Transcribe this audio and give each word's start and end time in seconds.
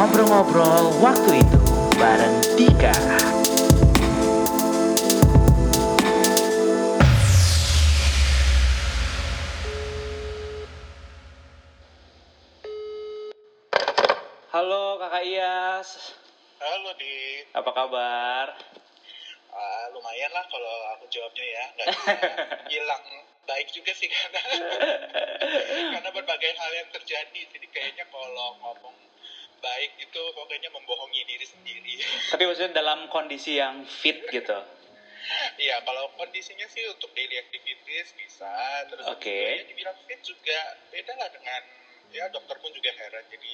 Ngobrol-ngobrol 0.00 0.96
waktu 1.04 1.44
itu 1.44 1.60
bareng 2.00 2.36
Dika. 2.56 2.88
Halo 14.48 14.96
Kakak 15.04 15.20
Iyas, 15.20 16.16
Halo 16.64 16.96
di, 16.96 17.44
apa 17.52 17.68
kabar? 17.68 18.56
Ah, 19.52 19.84
lumayan 19.92 20.32
lah 20.32 20.48
kalau 20.48 20.96
aku 20.96 21.12
jawabnya 21.12 21.44
ya, 21.44 21.64
nggak 21.76 21.86
bisa 21.92 22.12
hilang 22.72 23.04
baik 23.44 23.68
juga 23.68 23.92
sih 23.92 24.08
karena 24.08 24.40
karena 25.92 26.08
berbagai 26.08 26.56
hal 26.56 26.72
yang 26.72 26.88
terjadi, 26.88 27.40
jadi 27.52 27.66
kayaknya 27.68 28.08
kalau 28.08 28.56
ngomong 28.64 29.09
baik 29.60 29.90
itu 30.00 30.22
pokoknya 30.34 30.68
membohongi 30.72 31.22
diri 31.28 31.46
sendiri. 31.46 31.94
Tapi 32.32 32.42
maksudnya 32.48 32.80
dalam 32.80 33.06
kondisi 33.12 33.60
yang 33.60 33.84
fit 33.86 34.24
gitu. 34.32 34.58
Iya, 35.60 35.78
kalau 35.86 36.10
kondisinya 36.18 36.66
sih 36.66 36.82
untuk 36.90 37.12
daily 37.14 37.38
activities 37.38 38.10
bisa, 38.16 38.82
terus 38.88 39.04
Oke. 39.06 39.30
juga 39.30 39.62
ya 39.62 39.64
dibilang 39.68 39.96
fit 40.08 40.20
juga 40.26 40.58
beda 40.90 41.12
lah 41.14 41.28
dengan 41.30 41.60
ya 42.10 42.26
dokter 42.34 42.58
pun 42.58 42.74
juga 42.74 42.90
heran, 42.90 43.22
jadi 43.30 43.52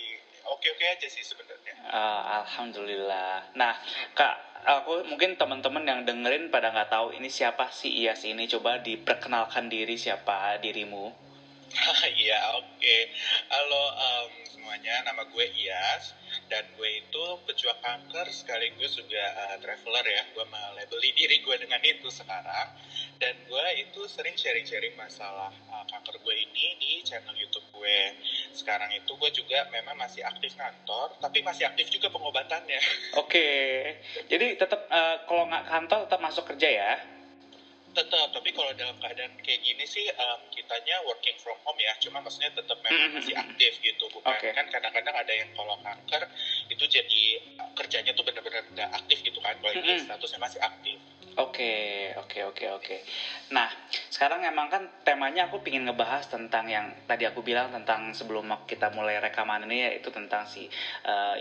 oke-oke 0.48 0.84
aja 0.88 1.08
sih 1.12 1.20
sebenarnya. 1.20 1.74
Ah, 1.92 2.40
Alhamdulillah. 2.40 3.52
Nah, 3.52 3.76
Kak, 4.16 4.64
aku 4.64 5.04
mungkin 5.04 5.36
teman-teman 5.36 5.84
yang 5.84 6.00
dengerin 6.08 6.48
pada 6.48 6.72
nggak 6.72 6.88
tahu 6.88 7.12
ini 7.12 7.28
siapa 7.28 7.68
sih 7.68 7.92
Iyas 7.92 8.24
ini. 8.24 8.48
Coba 8.48 8.80
diperkenalkan 8.80 9.68
diri 9.68 10.00
siapa 10.00 10.56
dirimu. 10.56 11.12
Iya, 12.16 12.40
oke. 12.56 12.96
Halo 13.52 13.82
em, 13.92 14.45
semuanya, 14.66 14.98
nama 15.06 15.22
gue 15.30 15.46
Iyas 15.62 16.10
dan 16.50 16.66
gue 16.74 16.98
itu 16.98 17.24
pejuang 17.46 17.78
kanker 17.78 18.26
sekaligus 18.34 18.98
juga 18.98 19.22
eh, 19.22 19.62
traveler 19.62 20.02
ya. 20.02 20.26
Gue 20.34 20.42
melabeli 20.42 21.14
diri 21.14 21.38
gue 21.38 21.54
dengan 21.54 21.78
itu 21.86 22.10
sekarang 22.10 22.74
dan 23.22 23.46
gue 23.46 23.66
itu 23.78 24.02
sering 24.10 24.34
sharing-sharing 24.34 24.98
masalah 24.98 25.54
eh, 25.54 25.84
kanker 25.86 26.18
gue 26.18 26.34
ini 26.34 26.74
di 26.82 26.98
channel 27.06 27.38
YouTube 27.38 27.62
gue. 27.78 28.18
Sekarang 28.58 28.90
itu 28.90 29.14
gue 29.14 29.30
juga 29.30 29.70
memang 29.70 29.94
masih 29.94 30.26
aktif 30.26 30.58
kantor, 30.58 31.14
tapi 31.22 31.46
masih 31.46 31.70
aktif 31.70 31.86
juga 31.86 32.10
pengobatannya. 32.10 32.82
Oke. 33.22 33.46
Jadi 34.26 34.58
tetap 34.58 34.82
eh, 34.90 35.22
kalau 35.30 35.46
nggak 35.46 35.62
kantor 35.62 35.98
tetap 36.10 36.18
masuk 36.26 36.42
kerja 36.42 36.68
ya. 36.74 36.92
Tetap 37.96 38.28
tapi 38.28 38.52
kalau 38.52 38.68
dalam 38.76 38.92
keadaan 39.00 39.32
kayak 39.40 39.64
gini 39.64 39.88
sih 39.88 40.04
em, 40.04 40.40
kitanya 40.52 41.00
working 41.08 41.32
from 41.40 41.56
home 41.64 41.80
ya 41.80 41.96
cuma 41.96 42.20
maksudnya 42.20 42.52
tetap 42.52 42.76
memang 42.84 43.08
Mhm. 43.08 43.16
masih 43.16 43.34
aktif 43.34 43.72
gitu 43.80 44.04
bukan 44.12 44.36
Oke. 44.36 44.52
kan 44.52 44.68
kadang-kadang 44.68 45.16
ada 45.16 45.32
yang 45.32 45.48
kalau 45.56 45.80
kanker 45.80 46.28
itu 46.68 46.84
jadi 46.84 47.22
uh, 47.56 47.72
kerjanya 47.72 48.12
tuh 48.12 48.24
benar-benar 48.28 48.62
nggak 48.68 48.90
aktif 48.92 49.24
gitu 49.24 49.40
kan 49.40 49.56
kalau 49.56 49.72
ini 49.72 49.96
Mhm. 49.96 50.04
statusnya 50.04 50.40
masih 50.44 50.60
aktif 50.60 50.98
Oke, 51.36 52.16
oke, 52.16 52.48
oke, 52.48 52.64
oke. 52.80 52.96
Nah, 53.52 53.68
sekarang 54.08 54.40
emang 54.48 54.72
kan 54.72 54.88
temanya 55.04 55.52
aku 55.52 55.60
pingin 55.60 55.84
ngebahas 55.84 56.24
tentang 56.32 56.64
yang 56.64 56.96
tadi 57.04 57.28
aku 57.28 57.44
bilang 57.44 57.68
tentang 57.76 58.16
sebelum 58.16 58.48
kita 58.64 58.88
mulai 58.88 59.20
rekaman 59.20 59.68
ini 59.68 59.84
yaitu 59.92 60.08
tentang 60.08 60.48
si 60.48 60.64
eh, 61.04 61.36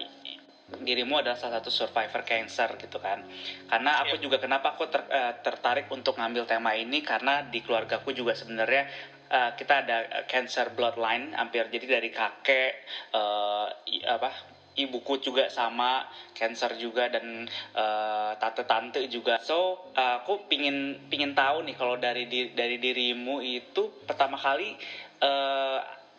dirimu 0.65 1.21
adalah 1.21 1.37
salah 1.37 1.61
satu 1.61 1.69
survivor 1.69 2.25
cancer 2.25 2.73
gitu 2.81 2.97
kan. 2.97 3.21
Karena 3.69 4.01
aku 4.01 4.17
Iya. 4.17 4.23
juga 4.25 4.37
kenapa 4.41 4.73
aku 4.73 4.89
ter- 4.89 5.09
eh, 5.13 5.33
tertarik 5.45 5.85
untuk 5.93 6.17
ngambil 6.17 6.49
tema 6.49 6.73
ini 6.73 7.05
karena 7.05 7.45
di 7.45 7.61
keluargaku 7.61 8.11
juga 8.11 8.33
sebenarnya 8.33 8.83
eh, 9.25 9.51
kita 9.57 9.85
ada 9.85 9.97
eh, 10.05 10.25
cancer 10.25 10.73
bloodline 10.73 11.33
hampir 11.37 11.69
jadi 11.69 11.97
dari 12.01 12.09
kakek 12.09 12.71
eh, 13.13 13.67
i- 13.93 14.05
apa 14.05 14.29
ibuku 14.75 15.17
juga 15.23 15.47
sama 15.47 16.03
cancer 16.33 16.75
juga 16.75 17.09
dan 17.13 17.45
eh, 17.73 18.31
tante-tante 18.41 19.05
juga. 19.05 19.37
So 19.37 19.85
eh, 19.93 20.17
aku 20.21 20.49
pingin 20.49 20.97
pingin 21.09 21.37
tahu 21.37 21.61
nih 21.61 21.77
kalau 21.77 21.93
dari 21.97 22.25
di- 22.25 22.53
dari 22.57 22.81
dirimu 22.81 23.37
itu 23.41 24.01
pertama 24.05 24.37
kali 24.37 24.73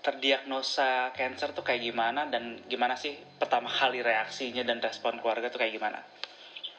terdiagnosa 0.07 1.11
cancer 1.19 1.51
tuh 1.51 1.67
kayak 1.67 1.83
gimana 1.83 2.31
dan 2.31 2.63
gimana 2.71 2.95
sih 2.95 3.19
pertama 3.43 3.67
kali 3.67 3.99
reaksinya 4.07 4.63
dan 4.63 4.79
respon 4.79 5.19
keluarga 5.19 5.51
tuh 5.51 5.59
kayak 5.59 5.75
gimana? 5.75 5.99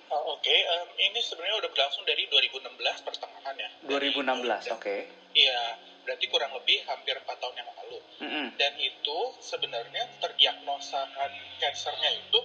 Oh, 0.07 0.39
oke 0.39 0.47
em, 0.47 0.87
ini 1.11 1.19
sebenarnya 1.19 1.59
udah 1.59 1.69
berlangsung 1.75 2.07
dari 2.07 2.23
2016 2.31 2.79
pertengahan 3.03 3.55
ya 3.59 3.69
Dari 3.83 4.15
2016, 4.15 4.63
itu, 4.63 4.71
oke. 4.71 4.95
iya 5.35 5.75
berarti 6.07 6.25
kurang 6.31 6.55
lebih 6.55 6.79
hampir 6.87 7.19
4 7.19 7.27
tahun 7.27 7.55
yang 7.59 7.67
lalu 7.75 7.99
Mm-mm. 8.23 8.45
dan 8.55 8.71
itu 8.79 9.17
sebenarnya 9.43 10.07
terdiagnosa 10.23 11.03
kan 11.11 11.31
kansernya 11.59 12.15
itu 12.15 12.39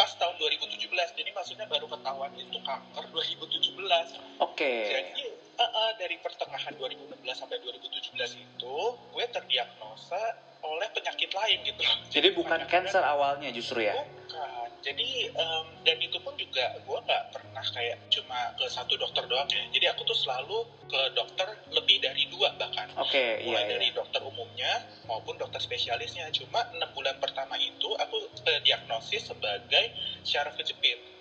pas 0.00 0.08
tahun 0.16 0.40
2017 0.40 0.88
jadi 1.12 1.30
maksudnya 1.36 1.68
baru 1.68 1.84
ketahuan 1.92 2.32
itu 2.40 2.56
kanker 2.64 3.04
2017 3.12 4.40
Oke. 4.40 4.72
jadi 4.88 5.35
eh, 5.56 5.70
eh, 5.70 5.92
dari 5.96 6.16
pertengahan 6.20 6.72
2016 6.76 7.16
sampai 7.32 7.56
2017 7.64 8.36
itu 8.36 8.76
gue 9.12 9.24
terdiagnosa 9.32 10.22
oleh 10.66 10.88
penyakit 10.92 11.30
lain 11.30 11.58
gitu. 11.62 11.82
Jadi 12.10 12.28
bukan 12.34 12.60
cancer 12.66 13.02
awalnya 13.04 13.48
justru 13.54 13.86
ya? 13.86 13.94
bukan. 13.94 14.68
Jadi 14.82 15.30
em, 15.30 15.66
dan 15.82 15.98
itu 15.98 16.18
pun 16.22 16.34
juga 16.38 16.74
gue 16.78 16.98
nggak 17.06 17.24
pernah 17.34 17.64
kayak 17.74 17.98
cuma 18.10 18.54
ke 18.54 18.66
satu 18.70 18.94
dokter 18.98 19.26
doang 19.26 19.46
ya. 19.50 19.62
Jadi 19.70 19.86
aku 19.90 20.02
tuh 20.06 20.14
selalu 20.14 20.66
ke 20.86 21.00
dokter 21.14 21.48
lebih 21.74 21.98
dari 22.02 22.26
dua 22.30 22.54
bahkan. 22.54 22.86
Oke, 22.98 23.42
iya 23.42 23.46
mulai 23.46 23.64
iya. 23.66 23.70
dari 23.78 23.88
dokter 23.94 24.20
umumnya 24.22 24.86
maupun 25.06 25.34
dokter 25.38 25.58
spesialisnya. 25.58 26.30
Cuma 26.34 26.66
enam 26.74 26.90
bulan 26.94 27.18
pertama 27.18 27.58
itu 27.58 27.88
aku 27.98 28.30
eh, 28.46 28.60
diagnosis 28.62 29.30
sebagai 29.30 29.94
syaraf 30.22 30.54
kejepit 30.58 31.15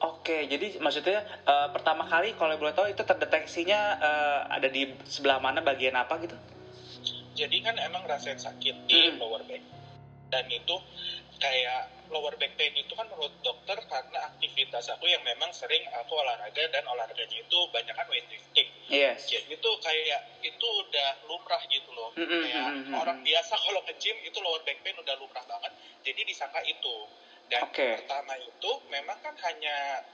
Oke, 0.00 0.48
jadi 0.48 0.80
maksudnya 0.80 1.20
eh, 1.44 1.68
pertama 1.70 2.08
kali 2.08 2.32
kalau 2.32 2.56
boleh 2.56 2.72
tahu 2.72 2.88
itu 2.88 3.04
terdeteksinya 3.04 3.80
eh, 4.00 4.40
ada 4.48 4.68
di 4.68 4.88
sebelah 5.04 5.36
mana 5.36 5.60
bagian 5.60 5.96
apa 5.96 6.16
gitu? 6.20 6.36
jadi 7.30 7.56
kan 7.62 7.72
emang 7.78 8.04
rasain 8.04 8.36
sakit 8.36 8.84
di 8.84 9.00
Hmm. 9.06 9.16
lower 9.16 9.40
back 9.46 9.62
dan 10.28 10.44
itu 10.50 10.76
kayak 11.38 12.10
lower 12.10 12.34
back 12.36 12.52
pain 12.58 12.74
itu 12.74 12.90
kan 12.92 13.06
menurut 13.06 13.32
dokter 13.40 13.78
karena 13.86 14.28
aktivitas 14.28 14.90
aku 14.92 15.06
yang 15.06 15.22
memang 15.24 15.48
sering 15.54 15.80
aku 15.94 16.20
olahraga 16.20 16.68
dan 16.68 16.84
olahraganya 16.84 17.40
itu 17.40 17.58
banyak 17.70 17.94
kan 17.94 18.04
weightlifting 18.10 18.68
Yes. 18.90 19.30
jadi 19.30 19.46
itu 19.46 19.70
kayak 19.80 20.20
itu 20.42 20.66
udah 20.84 21.08
lumrah 21.24 21.62
gitu 21.70 21.88
loh 21.94 22.10
Mm-mm, 22.18 22.28
kayak 22.44 22.60
mm-mm, 22.60 22.82
mm-mm. 22.90 22.98
orang 22.98 23.18
biasa 23.22 23.54
kalau 23.56 23.80
nge-gym 23.88 24.16
itu 24.20 24.38
lower 24.42 24.60
back 24.66 24.82
pain 24.82 24.98
udah 24.98 25.14
lumrah 25.16 25.44
banget 25.46 25.72
jadi 26.02 26.20
disangka 26.26 26.60
itu 26.66 26.94
dan 27.50 27.66
Oke. 27.66 27.98
pertama 27.98 28.38
itu 28.38 28.70
memang 28.88 29.18
kan 29.20 29.34
hanya 29.50 30.06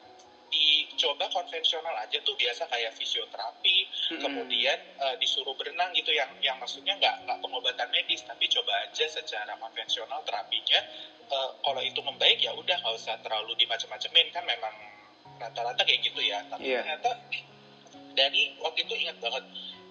dicoba 0.47 1.27
konvensional 1.35 1.91
aja 1.99 2.23
tuh 2.23 2.39
biasa 2.39 2.71
kayak 2.71 2.95
fisioterapi 2.95 3.77
Mm-mm. 4.15 4.23
kemudian 4.23 4.79
eh, 4.79 5.15
disuruh 5.19 5.53
berenang 5.59 5.91
gitu 5.93 6.15
yang 6.15 6.31
yang 6.39 6.55
maksudnya 6.57 6.95
nggak 6.97 7.27
nggak 7.27 7.39
pengobatan 7.43 7.91
medis 7.91 8.23
tapi 8.23 8.47
coba 8.47 8.73
aja 8.87 9.05
secara 9.07 9.53
konvensional 9.59 10.23
terapinya 10.25 10.81
Eh, 11.27 11.51
kalau 11.59 11.83
itu 11.83 11.99
membaik 12.07 12.39
ya 12.39 12.55
udah 12.55 12.79
nggak 12.79 12.95
usah 13.03 13.19
terlalu 13.19 13.59
dimacem-macemin 13.59 14.31
kan 14.31 14.47
memang 14.47 14.71
rata-rata 15.43 15.83
kayak 15.83 15.99
gitu 16.07 16.23
ya 16.23 16.39
tapi 16.47 16.71
Iya. 16.71 16.87
ternyata 16.87 17.19
dari 18.15 18.55
waktu 18.63 18.87
itu 18.87 18.95
ingat 18.95 19.19
banget 19.19 19.43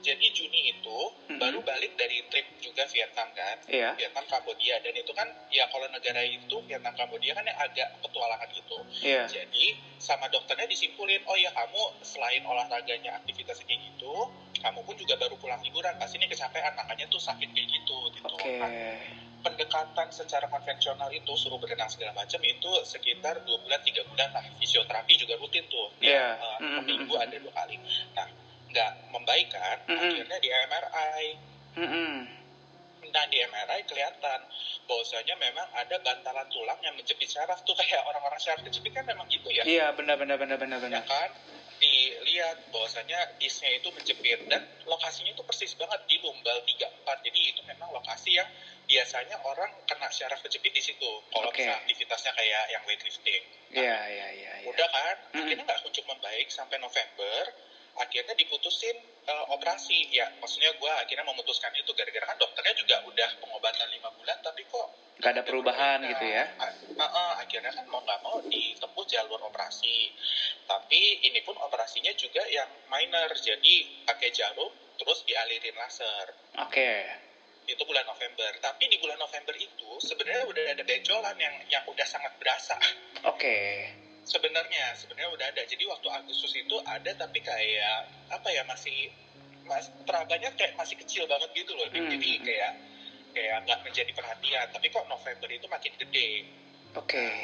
jadi 0.01 0.25
Juni 0.31 0.71
itu 0.71 0.97
Mhm. 1.27 1.39
baru 1.39 1.59
balik 1.61 1.93
dari 1.95 2.23
trip 2.27 2.47
juga 2.57 2.83
Vietnam 2.87 3.27
kan 3.31 3.57
Iya. 3.67 3.91
Vietnam 3.95 4.25
Kambodia 4.25 4.79
dan 4.79 4.93
itu 4.93 5.11
kan 5.11 5.27
ya 5.47 5.65
kalau 5.67 5.87
negara 5.87 6.21
itu 6.21 6.55
Vietnam 6.65 6.93
Kambodia 6.93 7.31
kan 7.31 7.43
yang 7.43 7.57
agak 7.57 7.87
petualangan 7.99 8.49
gitu 8.51 8.77
Iya. 9.01 9.23
jadi 9.27 9.65
sama 9.95 10.29
dokternya 10.29 10.67
disimpulin, 10.67 11.23
oh 11.25 11.33
ya 11.33 11.49
kamu 11.49 11.81
selain 12.03 12.43
olahraganya 12.45 13.15
aktivitasnya 13.15 13.65
kayak 13.65 13.81
gitu, 13.89 14.13
kamu 14.61 14.85
pun 14.85 14.93
juga 14.93 15.17
baru 15.17 15.33
pulang 15.35 15.57
liburan, 15.63 15.97
pasti 15.97 16.19
ini 16.19 16.27
kecapean, 16.27 16.77
makanya 16.77 17.09
tuh 17.09 17.17
sakit 17.17 17.49
kayak 17.49 17.65
gitu. 17.65 17.97
gitu. 18.13 18.27
Oke. 18.27 18.59
Nah, 18.59 18.69
pendekatan 19.41 20.07
secara 20.09 20.45
konvensional 20.45 21.09
itu 21.09 21.31
suruh 21.33 21.57
berenang 21.57 21.87
segala 21.87 22.13
macam 22.13 22.37
itu 22.39 22.69
sekitar 22.83 23.41
dua 23.45 23.57
bulan 23.57 23.81
tiga 23.81 24.05
bulan 24.05 24.29
lah. 24.29 24.45
Fisioterapi 24.57 25.13
juga 25.15 25.37
rutin 25.37 25.65
tuh, 25.65 25.87
Iya. 25.97 26.37
ya, 26.37 26.37
eh, 26.37 26.57
Mm-mm. 26.61 26.85
minggu 26.85 27.13
ada 27.15 27.35
dua 27.37 27.53
kali. 27.55 27.77
Nah, 28.13 28.27
nggak 28.75 28.91
membaik 29.07 29.47
kan, 29.47 29.79
Mm-mm. 29.87 30.03
akhirnya 30.03 30.37
di 30.37 30.49
MRI. 30.51 31.23
Mm-mm. 31.79 32.13
Nah 33.05 33.23
di 33.31 33.39
MRI 33.39 33.87
kelihatan 33.87 34.39
bahwasanya 34.83 35.39
memang 35.39 35.63
ada 35.71 35.95
bantalan 36.03 36.43
tulang 36.51 36.75
yang 36.83 36.91
menjepit 36.93 37.31
syaraf 37.31 37.63
tuh 37.63 37.71
kayak 37.79 38.03
orang-orang 38.03 38.35
syaraf 38.35 38.59
kejepit 38.61 38.91
kan 38.91 39.07
memang 39.07 39.23
gitu 39.31 39.47
ya. 39.47 39.63
Iya, 39.63 39.95
benar 39.95 40.19
benar 40.19 40.35
benar 40.35 40.59
benar 40.59 40.77
ya 40.77 40.99
benar. 40.99 41.03
kan 41.07 41.31
dilihat 41.75 42.71
bahwasanya 42.71 43.35
disnya 43.35 43.67
itu 43.71 43.91
menjepit 43.91 44.39
dan 44.47 44.63
lokasinya 44.87 45.31
itu 45.31 45.43
persis 45.43 45.75
banget 45.75 45.99
di 46.07 46.15
lumbal 46.23 46.63
34 46.63 47.25
jadi 47.27 47.39
itu 47.51 47.61
memang 47.67 47.91
lokasi 47.91 48.39
yang 48.39 48.47
biasanya 48.87 49.35
orang 49.43 49.67
kena 49.83 50.07
syaraf 50.07 50.39
kejepit 50.39 50.71
di 50.71 50.79
situ 50.79 51.11
kalau 51.35 51.51
misalnya 51.51 51.75
aktivitasnya 51.83 52.31
kayak 52.31 52.63
yang 52.71 52.83
weightlifting 52.87 53.43
Iya, 53.75 53.97
iya, 54.07 54.27
iya, 54.31 54.51
iya. 54.63 54.67
udah 54.71 54.87
kan 54.87 55.15
Mm-mm. 55.35 55.39
akhirnya 55.43 55.63
nggak 55.67 55.79
kunjung 55.83 56.07
membaik 56.07 56.47
sampai 56.47 56.79
November 56.79 57.41
akhirnya 57.95 58.35
diputusin 58.35 58.95
uh, 59.27 59.45
operasi. 59.55 60.11
Ya 60.11 60.27
maksudnya 60.39 60.75
gue 60.75 60.91
akhirnya 60.91 61.25
memutuskan 61.27 61.71
itu 61.75 61.91
gara-gara 61.95 62.25
kan 62.27 62.37
dokternya 62.39 62.73
juga 62.75 62.95
udah 63.07 63.29
pengobatan 63.39 63.87
lima 63.91 64.09
bulan 64.15 64.37
tapi 64.43 64.67
kok 64.67 64.87
nggak 65.15 65.31
ada 65.31 65.43
perubahan 65.47 66.03
nah, 66.03 66.09
gitu 66.11 66.25
ya? 66.27 66.43
Uh, 66.59 67.03
uh, 67.03 67.31
akhirnya 67.39 67.71
kan 67.71 67.85
mau 67.87 68.03
nggak 68.03 68.19
mau 68.19 68.37
ditempuh 68.43 69.05
jalur 69.07 69.39
operasi. 69.47 70.11
Tapi 70.67 71.01
ini 71.23 71.39
pun 71.45 71.55
operasinya 71.55 72.11
juga 72.19 72.43
yang 72.51 72.67
minor 72.91 73.31
jadi 73.39 73.75
pakai 74.03 74.29
jarum 74.35 74.71
terus 74.99 75.23
dialirin 75.23 75.75
laser. 75.75 76.27
Oke. 76.63 76.71
Okay. 76.71 76.99
itu 77.65 77.81
bulan 77.81 78.05
November. 78.05 78.61
Tapi 78.61 78.85
di 78.85 79.01
bulan 79.01 79.17
November 79.17 79.57
itu 79.57 79.97
sebenarnya 79.97 80.45
udah 80.45 80.63
ada 80.77 80.83
benjolan 80.85 81.33
yang 81.33 81.55
yang 81.65 81.81
udah 81.89 82.05
sangat 82.05 82.37
berasa. 82.37 82.77
Oke. 83.25 83.41
okay 83.41 84.04
sebenarnya 84.25 84.97
sebenarnya 84.97 85.31
udah 85.31 85.47
ada. 85.53 85.61
Jadi 85.63 85.83
waktu 85.85 86.07
Agustus 86.09 86.51
itu 86.57 86.75
ada 86.83 87.11
tapi 87.15 87.39
kayak 87.39 88.09
apa 88.33 88.49
ya 88.51 88.65
masih 88.65 89.13
mas 89.65 89.89
perabanya 90.05 90.53
kayak 90.53 90.77
masih 90.77 90.97
kecil 91.01 91.25
banget 91.25 91.49
gitu 91.57 91.73
loh 91.73 91.89
hmm. 91.89 92.05
jadi 92.13 92.29
kayak 92.45 92.73
kayak 93.33 93.55
nggak 93.65 93.79
menjadi 93.85 94.11
perhatian. 94.11 94.67
Tapi 94.73 94.87
kok 94.89 95.05
November 95.07 95.49
itu 95.49 95.65
makin 95.69 95.93
gede. 96.01 96.29
Oke. 96.97 97.15
Okay. 97.15 97.37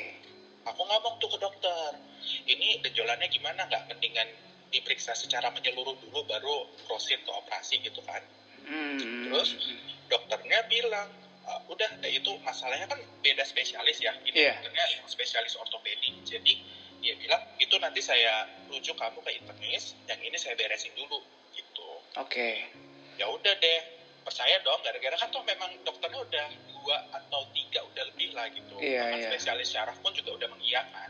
aku 0.62 0.82
ngomong 0.82 1.18
tuh 1.18 1.30
ke 1.30 1.38
dokter. 1.42 1.98
Ini 2.46 2.86
benjolannya 2.86 3.28
gimana? 3.30 3.66
Nggak 3.66 3.90
mendingan 3.90 4.30
diperiksa 4.72 5.12
secara 5.18 5.52
menyeluruh 5.52 6.00
dulu 6.00 6.24
baru 6.26 6.70
proceed 6.88 7.22
ke 7.22 7.32
operasi 7.32 7.82
gitu 7.84 8.02
kan. 8.08 8.24
Hmm. 8.62 9.28
terus 9.28 9.58
dokternya 10.06 10.64
bilang 10.70 11.10
uh, 11.48 11.60
udah 11.70 11.90
itu 12.06 12.32
masalahnya 12.46 12.88
kan 12.90 13.00
beda 13.22 13.44
spesialis 13.46 13.98
ya 14.02 14.14
ini 14.26 14.50
yeah. 14.50 14.58
dokternya 14.60 14.86
spesialis 15.10 15.58
ortopedi 15.58 16.22
jadi 16.26 16.54
dia 17.02 17.18
bilang 17.18 17.42
itu 17.58 17.76
nanti 17.82 18.00
saya 18.00 18.46
rujuk 18.70 18.94
kamu 18.94 19.20
ke 19.26 19.32
internis 19.42 19.98
yang 20.06 20.22
ini 20.22 20.38
saya 20.38 20.54
beresin 20.54 20.94
dulu 20.94 21.18
gitu 21.58 21.90
oke 22.18 22.30
okay. 22.30 22.70
ya 23.18 23.26
udah 23.26 23.54
deh 23.58 23.80
percaya 24.22 24.62
dong 24.62 24.78
gara-gara 24.86 25.18
kan 25.18 25.30
tuh 25.34 25.42
memang 25.42 25.82
dokternya 25.82 26.22
udah 26.22 26.48
dua 26.70 26.98
atau 27.10 27.42
tiga 27.58 27.82
udah 27.90 28.04
lebih 28.14 28.38
lah 28.38 28.46
gitu 28.54 28.78
yeah, 28.78 29.18
yeah. 29.18 29.34
spesialis 29.34 29.74
syaraf 29.74 29.98
pun 30.06 30.14
juga 30.14 30.38
udah 30.38 30.50
mengiyakan 30.54 31.10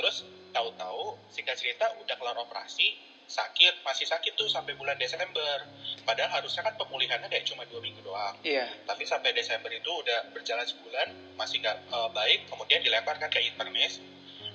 terus 0.00 0.24
tahu-tahu 0.56 1.20
singkat 1.28 1.60
cerita 1.60 1.92
udah 2.00 2.16
kelar 2.16 2.36
operasi 2.40 2.96
sakit 3.28 3.84
masih 3.84 4.08
sakit 4.08 4.32
tuh 4.34 4.48
sampai 4.48 4.72
bulan 4.74 4.96
Desember. 4.96 5.68
Padahal 6.02 6.40
harusnya 6.40 6.64
kan 6.64 6.74
pemulihannya 6.80 7.28
kayak 7.28 7.44
cuma 7.44 7.68
dua 7.68 7.84
minggu 7.84 8.00
doang. 8.00 8.34
Iya. 8.40 8.64
Tapi 8.88 9.04
sampai 9.04 9.36
Desember 9.36 9.68
itu 9.68 9.86
udah 9.86 10.32
berjalan 10.32 10.64
sebulan 10.64 11.36
masih 11.36 11.60
nggak 11.60 11.76
uh, 11.92 12.08
baik 12.16 12.48
kemudian 12.48 12.80
dilemparkan 12.80 13.28
ke 13.28 13.44
internis. 13.44 14.00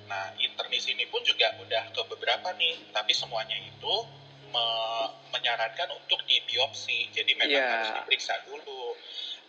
Nah 0.10 0.34
internis 0.42 0.90
ini 0.90 1.06
pun 1.08 1.22
juga 1.22 1.54
udah 1.62 1.94
ke 1.94 2.02
beberapa 2.10 2.50
nih 2.58 2.90
tapi 2.90 3.14
semuanya 3.14 3.56
itu 3.62 3.96
me 4.50 4.66
menyarankan 5.30 5.94
untuk 5.94 6.26
dibiopsi. 6.26 7.14
Jadi 7.14 7.38
memang 7.38 7.54
yeah. 7.54 7.70
harus 7.78 7.90
diperiksa 8.02 8.42
dulu. 8.50 8.98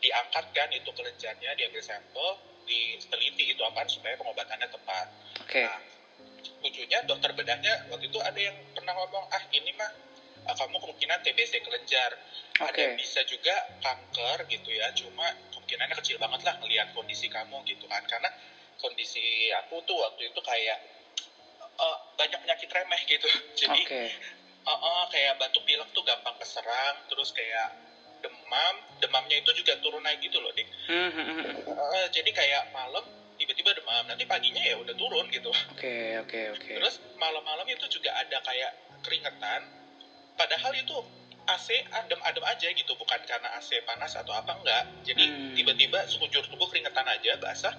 Diangkat 0.04 0.52
kan 0.52 0.68
itu 0.68 0.92
kelenjarnya 0.92 1.56
diambil 1.56 1.80
sampel 1.80 2.36
diteliti 2.64 3.56
itu 3.56 3.60
apa 3.64 3.84
supaya 3.88 4.16
pengobatannya 4.20 4.68
tepat. 4.68 5.06
Okay. 5.44 5.64
nah 5.64 5.93
lucunya 6.62 6.98
dokter 7.04 7.30
bedahnya 7.36 7.88
waktu 7.92 8.08
itu 8.08 8.18
ada 8.20 8.36
yang 8.40 8.56
pernah 8.72 8.92
ngomong 8.96 9.24
ah 9.28 9.42
ini 9.52 9.70
mah 9.76 9.90
ah, 10.48 10.54
kamu 10.56 10.76
kemungkinan 10.80 11.18
TBC 11.24 11.64
kelenjar. 11.64 12.12
Okay. 12.54 12.94
ada 12.94 13.00
bisa 13.00 13.20
juga 13.26 13.54
kanker 13.82 14.46
gitu 14.46 14.70
ya 14.70 14.86
cuma 14.94 15.26
kemungkinannya 15.50 15.96
kecil 15.98 16.22
banget 16.22 16.46
lah 16.46 16.54
melihat 16.62 16.88
kondisi 16.94 17.26
kamu 17.26 17.64
gitu 17.66 17.84
kan. 17.90 18.04
Karena 18.06 18.30
kondisi 18.78 19.50
aku 19.64 19.82
tuh 19.88 19.96
waktu 19.98 20.30
itu 20.30 20.40
kayak 20.44 20.78
uh, 21.80 21.98
banyak 22.14 22.38
penyakit 22.38 22.68
remeh 22.70 23.00
gitu. 23.08 23.28
Jadi 23.60 23.80
okay. 23.84 24.08
uh, 24.64 24.70
uh, 24.70 25.02
kayak 25.10 25.40
batuk 25.40 25.66
pilek 25.66 25.90
tuh 25.90 26.04
gampang 26.06 26.36
keserang 26.38 26.96
terus 27.10 27.34
kayak 27.34 27.74
demam 28.24 28.74
demamnya 29.04 29.36
itu 29.36 29.52
juga 29.52 29.76
turun 29.84 30.00
naik 30.00 30.24
gitu 30.24 30.40
loh 30.40 30.48
dik. 30.56 30.64
Uh, 30.88 32.08
jadi 32.08 32.30
kayak 32.32 32.72
malam 32.72 33.04
tiba-tiba 33.44 33.76
demam 33.76 34.04
nanti 34.08 34.24
paginya 34.24 34.64
ya 34.64 34.80
udah 34.80 34.96
turun 34.96 35.28
gitu. 35.28 35.52
Oke 35.76 35.84
okay, 35.84 36.08
oke 36.16 36.28
okay, 36.32 36.44
oke. 36.56 36.60
Okay. 36.64 36.74
terus 36.80 36.96
malam-malam 37.20 37.68
itu 37.68 37.84
juga 37.92 38.16
ada 38.16 38.40
kayak 38.40 38.72
keringetan 39.04 39.68
padahal 40.40 40.72
itu 40.72 40.96
AC 41.44 41.68
adem-adem 41.92 42.44
aja 42.48 42.68
gitu 42.72 42.92
bukan 42.96 43.20
karena 43.28 43.52
AC 43.60 43.76
panas 43.84 44.16
atau 44.16 44.32
apa 44.32 44.56
enggak. 44.56 44.84
Jadi 45.04 45.24
hmm. 45.28 45.52
tiba-tiba 45.52 46.08
sekujur 46.08 46.40
tubuh 46.48 46.64
keringetan 46.72 47.04
aja 47.04 47.36
basah. 47.36 47.76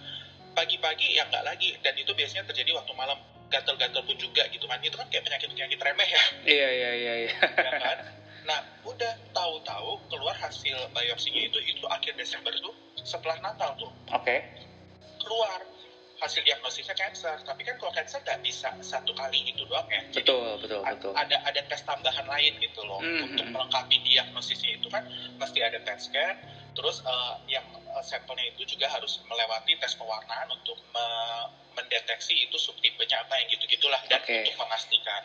Pagi-pagi 0.53 1.17
ya 1.17 1.25
enggak 1.27 1.43
lagi 1.43 1.73
dan 1.81 1.97
itu 1.97 2.13
biasanya 2.13 2.45
terjadi 2.45 2.77
waktu 2.77 2.93
malam. 2.93 3.17
Gatel-gatel 3.45 4.01
pun 4.05 4.17
juga 4.17 4.41
gitu 4.49 4.65
kan 4.65 4.81
itu 4.81 4.97
kan 4.97 5.05
kayak 5.09 5.25
penyakit-penyakit 5.25 5.77
remeh 5.77 6.09
ya. 6.09 6.23
Iya 6.45 6.67
iya 6.69 6.91
iya 6.93 7.13
iya. 7.25 7.33
Ya 7.41 7.71
kan? 7.77 7.97
Nah 8.45 8.59
udah 8.85 9.13
tahu-tahu 9.33 10.01
keluar 10.09 10.37
hasil 10.37 10.77
biopsinya 10.93 11.41
itu 11.45 11.57
itu 11.65 11.85
akhir 11.89 12.13
Desember 12.17 12.53
tuh 12.57 12.73
setelah 13.01 13.37
Natal 13.41 13.73
tuh. 13.77 13.89
Oke. 14.13 14.21
okay 14.21 14.39
keluar. 15.25 15.61
Hasil 16.15 16.47
diagnosisnya 16.47 16.95
cancer. 16.95 17.35
Tapi 17.43 17.67
kan 17.67 17.75
kalau 17.75 17.91
cancer 17.91 18.23
nggak 18.23 18.39
bisa 18.39 18.71
satu 18.79 19.11
kali 19.11 19.51
itu 19.51 19.67
doang 19.67 19.83
ya. 19.91 19.99
Jadi 20.15 20.23
betul 20.23 20.55
betul 20.63 20.79
betul. 20.79 21.11
ada 21.11 21.35
ada 21.43 21.61
tes 21.67 21.83
tambahan 21.83 22.23
lain 22.23 22.55
gitu 22.63 22.81
loh. 22.87 23.03
Mm-hmm. 23.03 23.27
untuk 23.35 23.45
melengkapi 23.51 23.99
diagnosisnya 23.99 24.79
itu 24.79 24.87
kan 24.87 25.03
mesti 25.35 25.59
ada 25.59 25.75
PET 25.83 25.99
scan. 25.99 26.35
Terus 26.71 27.03
uh, 27.03 27.35
yang 27.51 27.67
uh, 27.91 28.03
sampelnya 28.03 28.47
itu 28.55 28.63
juga 28.63 28.87
harus 28.87 29.19
melewati 29.27 29.75
tes 29.75 29.91
pewarnaan 29.99 30.47
untuk 30.55 30.79
me- 30.95 31.65
mendeteksi 31.75 32.47
itu 32.47 32.55
subtipenya 32.55 33.27
apa 33.27 33.35
yang 33.35 33.47
gitu 33.51 33.67
gitulah 33.67 33.99
dan 34.07 34.23
okay. 34.23 34.47
untuk 34.47 34.63
memastikan. 34.63 35.21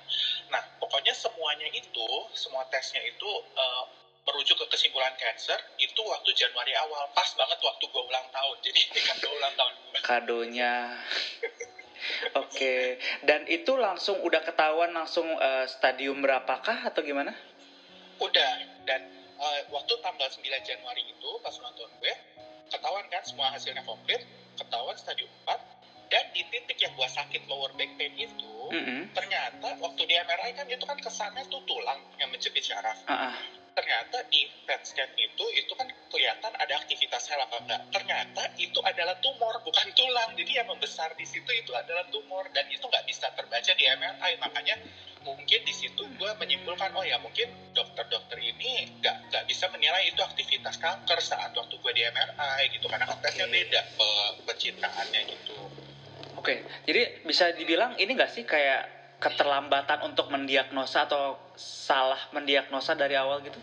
Nah 0.51 0.63
pokoknya 0.83 1.15
semuanya 1.15 1.71
itu 1.71 2.09
semua 2.35 2.67
tesnya 2.69 3.01
itu 3.07 3.31
uh, 3.55 3.85
merujuk 4.27 4.57
ke 4.61 4.67
kesimpulan 4.71 5.13
cancer 5.17 5.57
itu 5.81 6.01
waktu 6.05 6.31
Januari 6.37 6.73
awal. 6.77 7.09
Pas 7.17 7.29
banget 7.35 7.59
waktu 7.61 7.85
gue 7.89 8.03
ulang 8.03 8.27
tahun. 8.31 8.57
Jadi 8.67 8.81
kado 9.01 9.29
ulang 9.33 9.55
tahun 9.57 9.73
kadonya. 10.05 10.75
Oke. 12.41 12.57
Okay. 12.57 12.85
dan 13.29 13.45
itu 13.45 13.77
langsung 13.77 14.25
udah 14.25 14.41
ketahuan 14.41 14.91
langsung 14.97 15.29
uh, 15.37 15.69
stadium 15.69 16.25
berapakah 16.25 16.89
atau 16.89 17.05
gimana? 17.05 17.37
Udah. 18.19 18.53
Dan 18.89 19.01
uh, 19.37 19.61
waktu 19.71 19.95
tanggal 20.01 20.27
9 20.27 20.43
Januari 20.65 21.03
itu 21.07 21.31
pas 21.45 21.53
ulang 21.61 21.77
tahun 21.77 21.93
gue 22.01 22.15
ketahuan 22.71 23.07
kan 23.11 23.23
semua 23.27 23.51
hasilnya 23.51 23.83
komplit 23.83 24.23
ketahuan 24.55 24.97
stadium 24.97 25.29
4 25.45 26.11
dan 26.11 26.25
di 26.35 26.43
titik 26.51 26.79
yang 26.79 26.95
gue 26.95 27.09
sakit 27.11 27.43
lower 27.47 27.71
back 27.75 27.91
pain 27.99 28.15
itu 28.15 28.55
mm 28.71 28.83
-hmm. 28.83 29.01
ternyata 29.15 29.79
waktu 29.79 30.03
di 30.07 30.15
MRI 30.15 30.51
kan 30.55 30.67
itu 30.67 30.85
kan 30.87 30.99
kesannya 30.99 31.43
tuh 31.51 31.63
tulang 31.67 31.99
yang 32.19 32.31
menjepit 32.31 32.63
syaraf. 32.63 32.99
Uh 33.07 33.15
-uh 33.15 33.60
ternyata 33.75 34.27
di 34.29 34.47
PET 34.67 34.83
scan 34.83 35.11
itu 35.17 35.45
itu 35.57 35.73
kan 35.79 35.87
kelihatan 36.11 36.53
ada 36.59 36.75
aktivitas 36.79 37.23
sel 37.23 37.41
apa 37.41 37.57
enggak 37.63 37.81
ternyata 37.95 38.43
itu 38.59 38.79
adalah 38.83 39.17
tumor 39.23 39.59
bukan 39.63 39.89
tulang. 39.95 40.31
Jadi 40.35 40.53
yang 40.59 40.69
membesar 40.69 41.15
di 41.15 41.27
situ 41.27 41.49
itu 41.55 41.73
adalah 41.73 42.07
tumor 42.11 42.47
dan 42.53 42.67
itu 42.69 42.83
nggak 42.83 43.07
bisa 43.07 43.31
terbaca 43.33 43.73
di 43.73 43.85
MRI 43.87 44.33
makanya 44.43 44.77
mungkin 45.21 45.61
di 45.65 45.75
situ 45.77 46.01
gue 46.01 46.31
menyimpulkan 46.41 46.97
oh 46.97 47.05
ya 47.05 47.21
mungkin 47.21 47.53
dokter-dokter 47.77 48.41
ini 48.41 48.89
nggak 49.01 49.29
nggak 49.29 49.45
bisa 49.45 49.69
menilai 49.69 50.09
itu 50.09 50.21
aktivitas 50.21 50.81
kanker 50.81 51.21
saat 51.21 51.53
waktu 51.53 51.77
gue 51.77 51.93
di 51.93 52.03
MRI 52.09 52.61
gitu 52.73 52.87
karena 52.89 53.05
kan 53.05 53.21
tesnya 53.21 53.47
beda 53.49 53.81
pe 53.97 54.09
pencitraannya 54.49 55.21
gitu. 55.29 55.57
Oke 56.41 56.57
okay. 56.57 56.59
jadi 56.89 57.21
bisa 57.25 57.53
dibilang 57.53 58.01
ini 58.01 58.17
nggak 58.17 58.33
sih 58.33 58.49
kayak 58.49 59.00
keterlambatan 59.21 60.01
untuk 60.09 60.33
mendiagnosa 60.33 61.05
atau 61.05 61.37
salah 61.55 62.19
mendiagnosa 62.33 62.97
dari 62.97 63.15
awal 63.15 63.45
gitu? 63.45 63.61